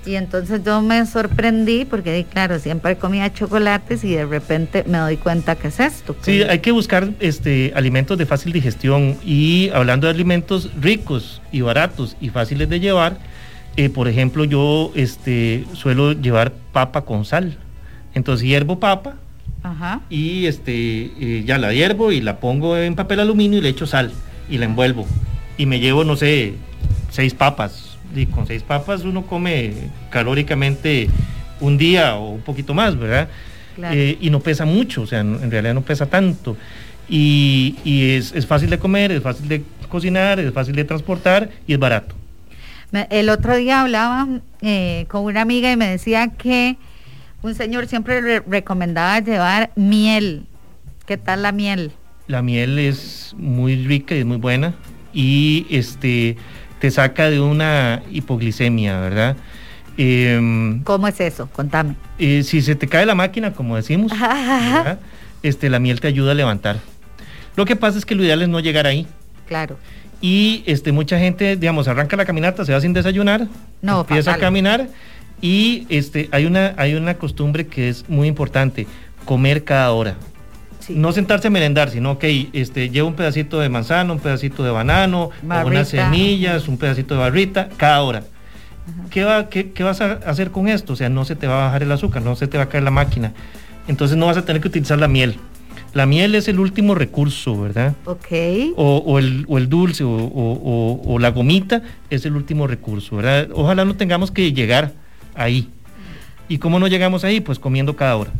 y 0.05 0.17
entonces 0.17 0.63
yo 0.65 0.83
me 0.83 1.07
sorprendí 1.07 1.85
porque, 1.85 2.27
claro, 2.29 2.59
siempre 2.59 2.97
comía 2.97 3.33
chocolates 3.33 4.03
y 4.03 4.15
de 4.15 4.27
repente 4.27 4.83
me 4.89 4.99
doy 4.99 5.19
cuenta 5.19 5.55
que 5.55 5.69
es 5.69 5.79
esto. 5.79 6.17
Sí, 6.23 6.43
hay 6.43 6.59
que 6.59 6.73
buscar 6.73 7.11
este, 7.21 7.73
alimentos 7.77 8.19
de 8.19 8.27
fácil 8.27 8.53
digestión 8.53 9.17
y 9.25 9.71
hablando 9.71 10.09
de 10.09 10.15
alimentos 10.15 10.71
ricos 10.81 11.41
y 11.53 11.61
baratos 11.61 12.17
y 12.21 12.31
fáciles 12.31 12.69
de 12.69 12.81
llevar, 12.81 13.19
eh, 13.77 13.89
por 13.89 14.09
ejemplo, 14.09 14.45
yo 14.45 14.91
este, 14.97 15.65
suelo 15.75 16.13
llevar 16.13 16.53
papa 16.73 17.03
con 17.03 17.25
sal. 17.25 17.57
Entonces 18.15 18.47
hiervo 18.47 18.81
papa, 18.81 19.15
y 20.11 20.47
este, 20.47 21.45
ya 21.45 21.59
la 21.59 21.73
hiervo 21.73 22.13
y 22.13 22.21
la 22.21 22.39
pongo 22.39 22.77
en 22.77 22.95
papel 22.95 23.21
aluminio 23.21 23.59
y 23.59 23.63
le 23.63 23.69
echo 23.69 23.87
sal 23.87 24.13
y 24.49 24.59
la 24.59 24.65
envuelvo. 24.67 25.07
Y 25.57 25.67
me 25.67 25.81
llevo, 25.81 26.05
no 26.05 26.17
sé, 26.17 26.55
seis 27.11 27.35
papas. 27.35 27.97
Y 28.15 28.27
con 28.27 28.47
seis 28.47 28.63
papas 28.63 29.05
uno 29.05 29.23
come 29.23 29.73
calóricamente 30.11 31.09
un 31.61 31.79
día 31.79 32.17
o 32.17 32.31
un 32.31 32.43
poquito 32.43 32.75
más, 32.75 32.99
¿verdad? 32.99 33.29
Eh, 33.79 34.19
y 34.21 34.31
no 34.31 34.41
pesa 34.41 34.65
mucho, 34.65 35.03
o 35.03 35.07
sea, 35.07 35.21
en 35.21 35.51
realidad 35.51 35.75
no 35.75 35.83
pesa 35.83 36.07
tanto. 36.07 36.57
Y, 37.09 37.75
es, 37.85 38.47
fácil 38.47 38.71
de 38.71 38.79
comer, 38.79 39.13
es 39.13 39.23
fácil 39.23 39.49
de 39.49 39.63
cocinar, 39.89 40.41
es 40.41 40.53
fácil 40.53 40.75
de 40.75 40.85
transportar 40.85 41.51
y 41.67 41.75
es 41.75 41.79
barato. 41.79 42.15
El 43.11 43.31
otro 43.31 43.57
día 43.57 43.81
hablaba 43.81 44.29
eh, 44.61 45.07
con 45.09 45.25
una 45.25 45.41
amiga 45.41 45.73
y 45.73 45.77
me 45.77 45.89
decía 45.89 46.29
que 46.29 46.77
un 47.43 47.55
señor 47.55 47.87
siempre 47.87 48.41
recomendaba 48.41 49.19
llevar 49.21 49.71
miel. 49.77 50.47
¿Qué 51.07 51.17
tal 51.17 51.43
la 51.43 51.53
miel? 51.53 51.93
La 52.29 52.43
miel 52.43 52.79
es 52.79 53.35
muy 53.37 53.85
rica 53.85 54.15
y 54.15 54.21
es 54.21 54.27
muy 54.27 54.37
buena 54.37 54.75
y 55.13 55.67
este 55.71 56.37
te 56.79 56.91
saca 56.91 57.31
de 57.31 57.41
una 57.41 58.03
hipoglicemia, 58.11 58.99
¿verdad? 59.01 59.37
Em, 59.97 60.83
¿Cómo 60.85 61.07
es 61.07 61.21
eso? 61.21 61.49
Contame. 61.53 61.97
Eh, 62.19 62.43
si 62.45 62.63
se 62.63 62.75
te 62.75 62.89
cae 62.89 63.05
la 63.07 63.15
máquina, 63.15 63.53
como 63.53 63.77
decimos, 63.77 64.13
este, 65.43 65.69
la 65.69 65.79
miel 65.79 66.01
te 66.01 66.09
ayuda 66.09 66.33
a 66.33 66.35
levantar. 66.35 66.79
Lo 67.57 67.67
que 67.67 67.77
pasa 67.77 67.99
es 67.99 68.07
que 68.07 68.15
lo 68.15 68.25
ideal 68.25 68.43
es 68.43 68.49
no 68.49 68.61
llegar 68.61 68.87
ahí. 68.87 69.07
Claro. 69.47 69.79
Y 70.21 70.63
este, 70.67 70.93
mucha 70.93 71.19
gente, 71.19 71.57
digamos, 71.57 71.89
arranca 71.89 72.17
la 72.17 72.25
caminata, 72.25 72.65
se 72.65 72.73
va 72.73 72.81
sin 72.81 72.93
desayunar, 72.93 73.49
no, 73.83 74.01
empieza 74.01 74.35
a 74.35 74.39
caminar 74.39 74.89
y 75.43 75.87
este, 75.89 76.29
hay, 76.31 76.47
una, 76.47 76.73
hay 76.79 76.95
una 76.95 77.15
costumbre 77.15 77.67
que 77.67 77.89
es 77.89 78.09
muy 78.09 78.29
importante, 78.29 78.87
comer 79.25 79.65
cada 79.65 79.91
hora. 79.91 80.15
No 80.89 81.13
sentarse 81.13 81.49
a 81.49 81.51
merendar, 81.51 81.91
sino 81.91 82.19
que 82.19 82.49
este, 82.53 82.91
lleva 82.91 83.09
un 83.09 83.15
pedacito 83.15 83.61
de 83.61 83.69
manzana, 83.69 84.13
un 84.13 84.21
pedacito 84.21 84.63
de 84.63 84.71
banano, 84.71 85.31
unas 85.43 85.89
semillas, 85.89 86.69
un 86.69 86.79
pedacito 86.79 87.15
de 87.15 87.21
barrita, 87.21 87.69
cada 87.77 88.03
hora. 88.03 88.23
¿Qué, 89.11 89.25
va, 89.25 89.49
qué, 89.49 89.83
vas 89.83 90.01
a 90.01 90.13
hacer 90.27 90.51
con 90.51 90.69
esto? 90.69 90.93
O 90.93 90.97
sea, 90.97 91.09
no 91.09 91.25
se 91.25 91.37
te 91.37 91.47
va 91.47 91.63
a 91.63 91.67
bajar 91.67 91.83
el 91.83 91.93
azúcar, 91.93 92.23
no 92.23 92.35
se 92.37 92.47
te 92.47 92.57
va 92.57 92.65
a 92.65 92.69
caer 92.69 92.85
la 92.85 92.91
máquina. 92.91 93.33
Entonces 93.89 94.17
no 94.17 94.27
vas 94.27 94.37
a 94.37 94.45
tener 94.45 94.63
que 94.63 94.69
utilizar 94.69 94.99
la 94.99 95.09
miel. 95.09 95.37
La 95.93 96.07
miel 96.07 96.35
es 96.35 96.49
el 96.49 96.59
último 96.59 96.95
recurso, 96.95 97.61
¿verdad? 97.61 97.95
Ok. 98.07 98.29
O, 98.77 99.19
el, 99.19 99.69
dulce 99.69 100.05
o, 100.05 101.01
o, 101.05 101.19
la 101.19 101.31
gomita 101.31 101.83
es 102.11 102.25
el 102.25 102.35
último 102.35 102.67
recurso, 102.67 103.17
¿verdad? 103.17 103.49
Ojalá 103.55 103.85
no 103.85 103.95
tengamos 103.97 104.31
que 104.31 104.53
llegar 104.53 104.93
ahí. 105.35 105.71
¿Y 106.49 106.59
cómo 106.59 106.79
no 106.79 106.87
llegamos 106.87 107.25
ahí? 107.25 107.41
Pues 107.41 107.59
comiendo 107.59 107.97
cada 107.97 108.17
hora. 108.17 108.31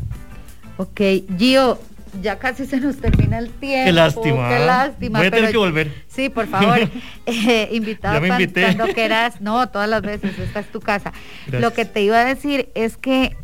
Ok, 0.77 1.01
Gio, 1.39 1.79
ya 2.21 2.39
casi 2.39 2.67
se 2.67 2.81
nos 2.81 2.97
termina 2.97 3.39
el 3.39 3.51
tiempo. 3.51 3.87
Qué 3.87 3.93
lástima. 3.93 4.49
Qué 4.49 4.55
¿ah? 4.57 4.67
lástima. 4.67 5.19
Voy 5.19 5.29
a 5.29 5.31
tener 5.31 5.51
que 5.51 5.57
volver. 5.57 5.93
Sí, 6.09 6.29
por 6.29 6.47
favor. 6.47 6.91
eh, 7.27 7.69
invitado 7.73 8.21
cuando 8.21 8.89
quieras. 8.89 9.41
No, 9.41 9.69
todas 9.69 9.89
las 9.89 10.03
veces, 10.03 10.39
esta 10.39 10.61
es 10.61 10.71
tu 10.71 10.81
casa. 10.81 11.13
Lo 11.47 11.73
que 11.73 11.85
te 11.85 12.03
iba 12.03 12.21
a 12.21 12.25
decir 12.25 12.69
es 12.75 12.97
que 12.97 13.37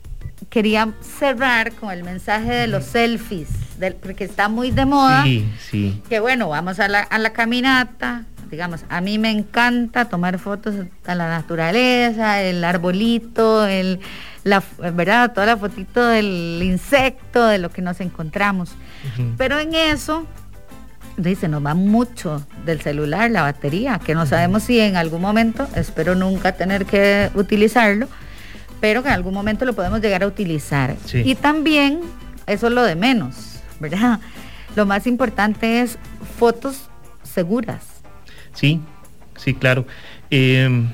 quería 0.50 0.92
cerrar 1.00 1.72
con 1.72 1.90
el 1.90 2.04
mensaje 2.04 2.52
de 2.52 2.66
los 2.66 2.84
selfies, 2.84 3.78
del, 3.78 3.94
porque 3.94 4.24
está 4.24 4.48
muy 4.48 4.70
de 4.70 4.86
moda. 4.86 5.24
Sí, 5.24 5.46
sí. 5.58 6.02
Que 6.08 6.20
bueno, 6.20 6.48
vamos 6.48 6.78
a 6.80 6.88
la, 6.88 7.00
a 7.00 7.18
la 7.18 7.32
caminata, 7.32 8.24
digamos, 8.50 8.84
a 8.88 9.00
mí 9.00 9.18
me 9.18 9.30
encanta 9.30 10.06
tomar 10.06 10.38
fotos 10.38 10.74
a 11.06 11.14
la 11.14 11.28
naturaleza, 11.28 12.42
el 12.42 12.64
arbolito, 12.64 13.66
el, 13.66 14.00
la, 14.44 14.62
¿verdad? 14.78 15.32
Toda 15.32 15.46
la 15.46 15.56
fotito 15.56 16.06
del 16.06 16.60
insecto, 16.62 17.46
de 17.46 17.58
lo 17.58 17.70
que 17.70 17.82
nos 17.82 18.00
encontramos. 18.00 18.70
Pero 19.36 19.58
en 19.58 19.74
eso, 19.74 20.26
dice, 21.16 21.48
nos 21.48 21.64
va 21.64 21.74
mucho 21.74 22.46
del 22.64 22.80
celular, 22.80 23.30
la 23.30 23.42
batería, 23.42 23.98
que 23.98 24.14
no 24.14 24.26
sabemos 24.26 24.64
si 24.64 24.80
en 24.80 24.96
algún 24.96 25.20
momento, 25.20 25.68
espero 25.74 26.14
nunca 26.14 26.52
tener 26.52 26.86
que 26.86 27.30
utilizarlo, 27.34 28.08
pero 28.80 29.02
que 29.02 29.08
en 29.08 29.14
algún 29.14 29.34
momento 29.34 29.64
lo 29.64 29.74
podemos 29.74 30.00
llegar 30.00 30.22
a 30.22 30.26
utilizar. 30.26 30.96
Y 31.12 31.34
también, 31.34 32.00
eso 32.46 32.68
es 32.68 32.72
lo 32.72 32.82
de 32.82 32.96
menos, 32.96 33.60
¿verdad? 33.80 34.20
Lo 34.76 34.86
más 34.86 35.06
importante 35.06 35.80
es 35.80 35.98
fotos 36.38 36.88
seguras 37.22 37.97
Sí, 38.58 38.80
sí, 39.36 39.54
claro. 39.54 39.86
Em, 40.30 40.88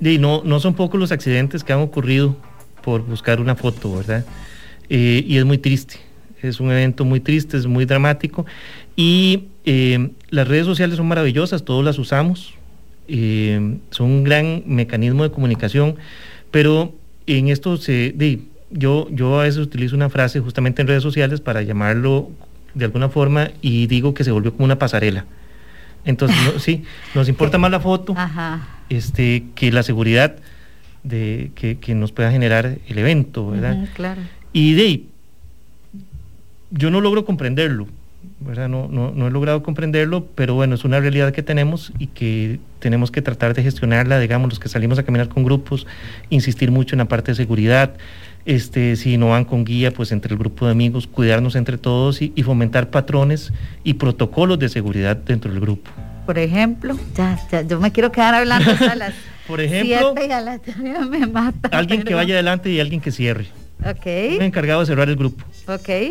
y 0.00 0.16
no, 0.16 0.40
no 0.44 0.60
son 0.60 0.72
pocos 0.72 0.98
los 0.98 1.12
accidentes 1.12 1.62
que 1.62 1.74
han 1.74 1.80
ocurrido 1.80 2.34
por 2.82 3.02
buscar 3.02 3.38
una 3.38 3.54
foto, 3.54 3.94
¿verdad? 3.96 4.24
Eh, 4.88 5.22
y 5.26 5.36
es 5.36 5.44
muy 5.44 5.58
triste, 5.58 5.96
es 6.40 6.58
un 6.58 6.70
evento 6.70 7.04
muy 7.04 7.20
triste, 7.20 7.58
es 7.58 7.66
muy 7.66 7.84
dramático. 7.84 8.46
Y 8.96 9.48
em, 9.66 10.12
las 10.30 10.48
redes 10.48 10.64
sociales 10.64 10.96
son 10.96 11.06
maravillosas, 11.06 11.66
todos 11.66 11.84
las 11.84 11.98
usamos, 11.98 12.54
em, 13.08 13.80
son 13.90 14.06
un 14.06 14.24
gran 14.24 14.62
mecanismo 14.64 15.22
de 15.24 15.30
comunicación, 15.32 15.96
pero 16.50 16.94
en 17.26 17.48
esto 17.48 17.76
se, 17.76 18.14
yo, 18.70 19.06
yo 19.10 19.38
a 19.38 19.42
veces 19.42 19.58
utilizo 19.58 19.96
una 19.96 20.08
frase 20.08 20.40
justamente 20.40 20.80
en 20.80 20.88
redes 20.88 21.02
sociales 21.02 21.42
para 21.42 21.60
llamarlo 21.60 22.30
de 22.72 22.86
alguna 22.86 23.10
forma 23.10 23.50
y 23.60 23.86
digo 23.86 24.14
que 24.14 24.24
se 24.24 24.30
volvió 24.30 24.54
como 24.54 24.64
una 24.64 24.78
pasarela. 24.78 25.26
Entonces, 26.04 26.38
sí, 26.62 26.84
nos 27.14 27.28
importa 27.28 27.58
más 27.58 27.70
la 27.70 27.80
foto 27.80 28.14
Este, 28.88 29.44
que 29.54 29.70
la 29.72 29.82
seguridad 29.82 30.36
de 31.02 31.52
que, 31.54 31.94
nos 31.94 32.12
pueda 32.12 32.30
generar 32.30 32.78
el 32.86 32.98
evento, 32.98 33.50
¿verdad? 33.50 33.88
claro. 33.94 34.20
Y 34.52 34.74
de 34.74 35.04
yo 36.70 36.90
no 36.90 37.00
logro 37.00 37.24
comprenderlo, 37.24 37.88
¿verdad? 38.40 38.68
No, 38.68 38.88
no, 38.88 39.12
no, 39.12 39.28
he 39.28 39.30
logrado 39.30 39.62
comprenderlo, 39.62 40.26
pero 40.34 40.54
bueno, 40.54 40.74
es 40.74 40.84
una 40.84 41.00
realidad 41.00 41.32
que 41.32 41.42
tenemos 41.42 41.92
y 41.98 42.08
que 42.08 42.58
tenemos 42.78 43.10
que 43.10 43.22
tratar 43.22 43.54
de 43.54 43.62
gestionarla, 43.62 44.18
digamos, 44.18 44.48
los 44.50 44.58
que 44.58 44.68
salimos 44.68 44.98
a 44.98 45.02
caminar 45.02 45.28
con 45.28 45.44
grupos, 45.44 45.86
insistir 46.30 46.70
mucho 46.70 46.94
en 46.94 46.98
la 46.98 47.04
parte 47.06 47.32
de 47.32 47.36
seguridad, 47.36 47.94
este, 48.46 48.96
si 48.96 49.18
no 49.18 49.28
van 49.28 49.44
con 49.44 49.64
guía, 49.64 49.92
pues 49.92 50.12
entre 50.12 50.32
el 50.32 50.38
grupo 50.38 50.66
de 50.66 50.72
amigos, 50.72 51.06
cuidarnos 51.06 51.54
entre 51.54 51.78
todos 51.78 52.22
y, 52.22 52.30
fomentar 52.42 52.90
patrones 52.90 53.52
y 53.84 53.94
protocolos 53.94 54.58
de 54.58 54.68
seguridad 54.68 55.16
dentro 55.16 55.50
del 55.50 55.60
grupo. 55.60 55.90
Por 56.24 56.38
ejemplo, 56.38 56.98
ya, 57.14 57.38
ya 57.50 57.62
yo 57.62 57.80
me 57.80 57.92
quiero 57.92 58.10
quedar 58.12 58.34
hablando 58.34 58.70
hasta 58.70 58.94
las 58.94 59.14
Por 59.50 59.60
ejemplo, 59.60 60.14
me 61.10 61.26
mata. 61.26 61.68
Alguien 61.72 62.04
que 62.04 62.14
vaya 62.14 62.34
adelante 62.34 62.70
y 62.70 62.78
alguien 62.78 63.00
que 63.00 63.10
cierre. 63.10 63.46
Ok. 63.84 64.06
Un 64.36 64.42
encargado 64.42 64.80
de 64.80 64.86
cerrar 64.86 65.08
el 65.08 65.16
grupo. 65.16 65.44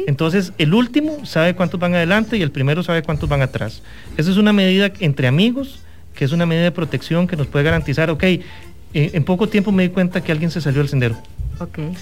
Entonces, 0.07 0.53
el 0.57 0.73
último 0.73 1.25
sabe 1.25 1.55
cuántos 1.55 1.79
van 1.79 1.93
adelante 1.93 2.37
y 2.37 2.41
el 2.41 2.51
primero 2.51 2.83
sabe 2.83 3.03
cuántos 3.03 3.29
van 3.29 3.41
atrás. 3.41 3.81
Esa 4.17 4.31
es 4.31 4.37
una 4.37 4.53
medida 4.53 4.91
entre 4.99 5.27
amigos, 5.27 5.79
que 6.15 6.25
es 6.25 6.31
una 6.31 6.45
medida 6.45 6.63
de 6.63 6.71
protección 6.71 7.27
que 7.27 7.35
nos 7.35 7.47
puede 7.47 7.65
garantizar, 7.65 8.09
ok, 8.09 8.23
eh, 8.23 8.41
en 8.93 9.23
poco 9.23 9.47
tiempo 9.47 9.71
me 9.71 9.83
di 9.83 9.89
cuenta 9.89 10.21
que 10.21 10.31
alguien 10.31 10.49
se 10.51 10.61
salió 10.61 10.79
del 10.79 10.89
sendero. 10.89 11.17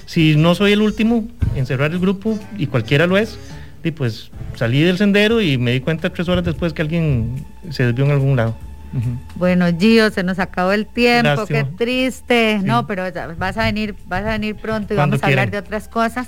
Si 0.06 0.36
no 0.36 0.54
soy 0.54 0.74
el 0.74 0.82
último 0.82 1.28
en 1.56 1.66
cerrar 1.66 1.92
el 1.92 2.00
grupo, 2.00 2.40
y 2.58 2.68
cualquiera 2.68 3.08
lo 3.08 3.18
es, 3.18 3.40
y 3.84 3.92
pues 3.92 4.32
salí 4.56 4.82
del 4.82 4.98
sendero 4.98 5.42
y 5.42 5.58
me 5.58 5.72
di 5.72 5.80
cuenta 5.80 6.12
tres 6.12 6.30
horas 6.30 6.46
después 6.46 6.74
que 6.74 6.82
alguien 6.82 7.44
se 7.72 7.84
desvió 7.84 8.06
en 8.06 8.12
algún 8.12 8.36
lado. 8.36 8.56
Bueno, 9.36 9.66
Gio, 9.78 10.10
se 10.10 10.24
nos 10.24 10.40
acabó 10.40 10.72
el 10.72 10.86
tiempo, 10.86 11.46
qué 11.46 11.64
triste. 11.64 12.60
No, 12.64 12.88
pero 12.88 13.04
vas 13.38 13.58
a 13.58 13.64
venir, 13.64 13.96
vas 14.08 14.26
a 14.26 14.32
venir 14.32 14.56
pronto 14.56 14.94
y 14.94 14.98
vamos 14.98 15.22
a 15.22 15.28
hablar 15.28 15.52
de 15.52 15.58
otras 15.58 15.88
cosas. 15.88 16.28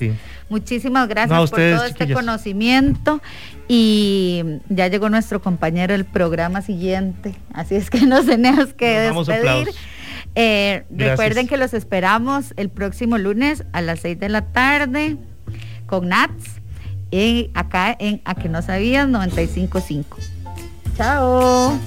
Muchísimas 0.49 1.07
gracias 1.07 1.49
por 1.49 1.59
todo 1.59 1.85
este 1.85 2.13
conocimiento. 2.13 3.21
Y 3.67 4.43
ya 4.69 4.87
llegó 4.87 5.09
nuestro 5.09 5.41
compañero 5.41 5.93
el 5.93 6.03
programa 6.03 6.63
siguiente, 6.63 7.35
así 7.53 7.75
es 7.75 7.89
que 7.91 8.01
nos 8.07 8.25
tenemos 8.25 8.73
que 8.73 8.99
despedir. 8.99 9.69
Eh, 10.35 10.85
recuerden 10.89 11.47
que 11.47 11.57
los 11.57 11.73
esperamos 11.73 12.53
el 12.57 12.69
próximo 12.69 13.17
lunes 13.17 13.63
a 13.71 13.81
las 13.81 13.99
6 14.01 14.19
de 14.19 14.29
la 14.29 14.41
tarde 14.41 15.17
con 15.85 16.09
Nats 16.09 16.61
y 17.11 17.49
acá 17.53 17.95
en 17.99 18.21
A 18.25 18.35
que 18.35 18.49
no 18.49 18.61
sabías 18.61 19.07
95.5. 19.07 20.05
Chao. 20.97 21.79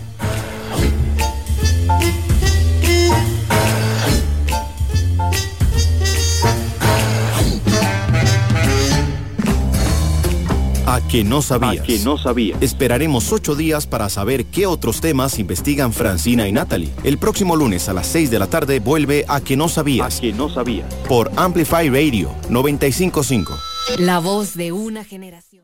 A 10.86 11.00
que 11.08 11.24
no 11.24 11.40
sabías. 11.40 11.86
que 11.86 11.98
no 12.00 12.18
sabía. 12.18 12.54
Esperaremos 12.60 13.32
ocho 13.32 13.54
días 13.54 13.86
para 13.86 14.10
saber 14.10 14.44
qué 14.44 14.66
otros 14.66 15.00
temas 15.00 15.38
investigan 15.38 15.94
Francina 15.94 16.46
y 16.46 16.52
Natalie. 16.52 16.90
El 17.02 17.16
próximo 17.16 17.56
lunes 17.56 17.88
a 17.88 17.94
las 17.94 18.06
6 18.08 18.30
de 18.30 18.38
la 18.38 18.46
tarde 18.46 18.78
vuelve 18.78 19.24
A 19.26 19.40
que 19.40 19.56
no 19.56 19.70
sabías. 19.70 20.18
A 20.18 20.20
que 20.20 20.34
no 20.34 20.50
sabías. 20.50 20.92
Por 21.08 21.32
Amplify 21.36 21.88
Radio 21.88 22.30
955. 22.50 23.54
La 24.00 24.18
voz 24.18 24.54
de 24.54 24.72
una 24.72 25.02
generación. 25.02 25.61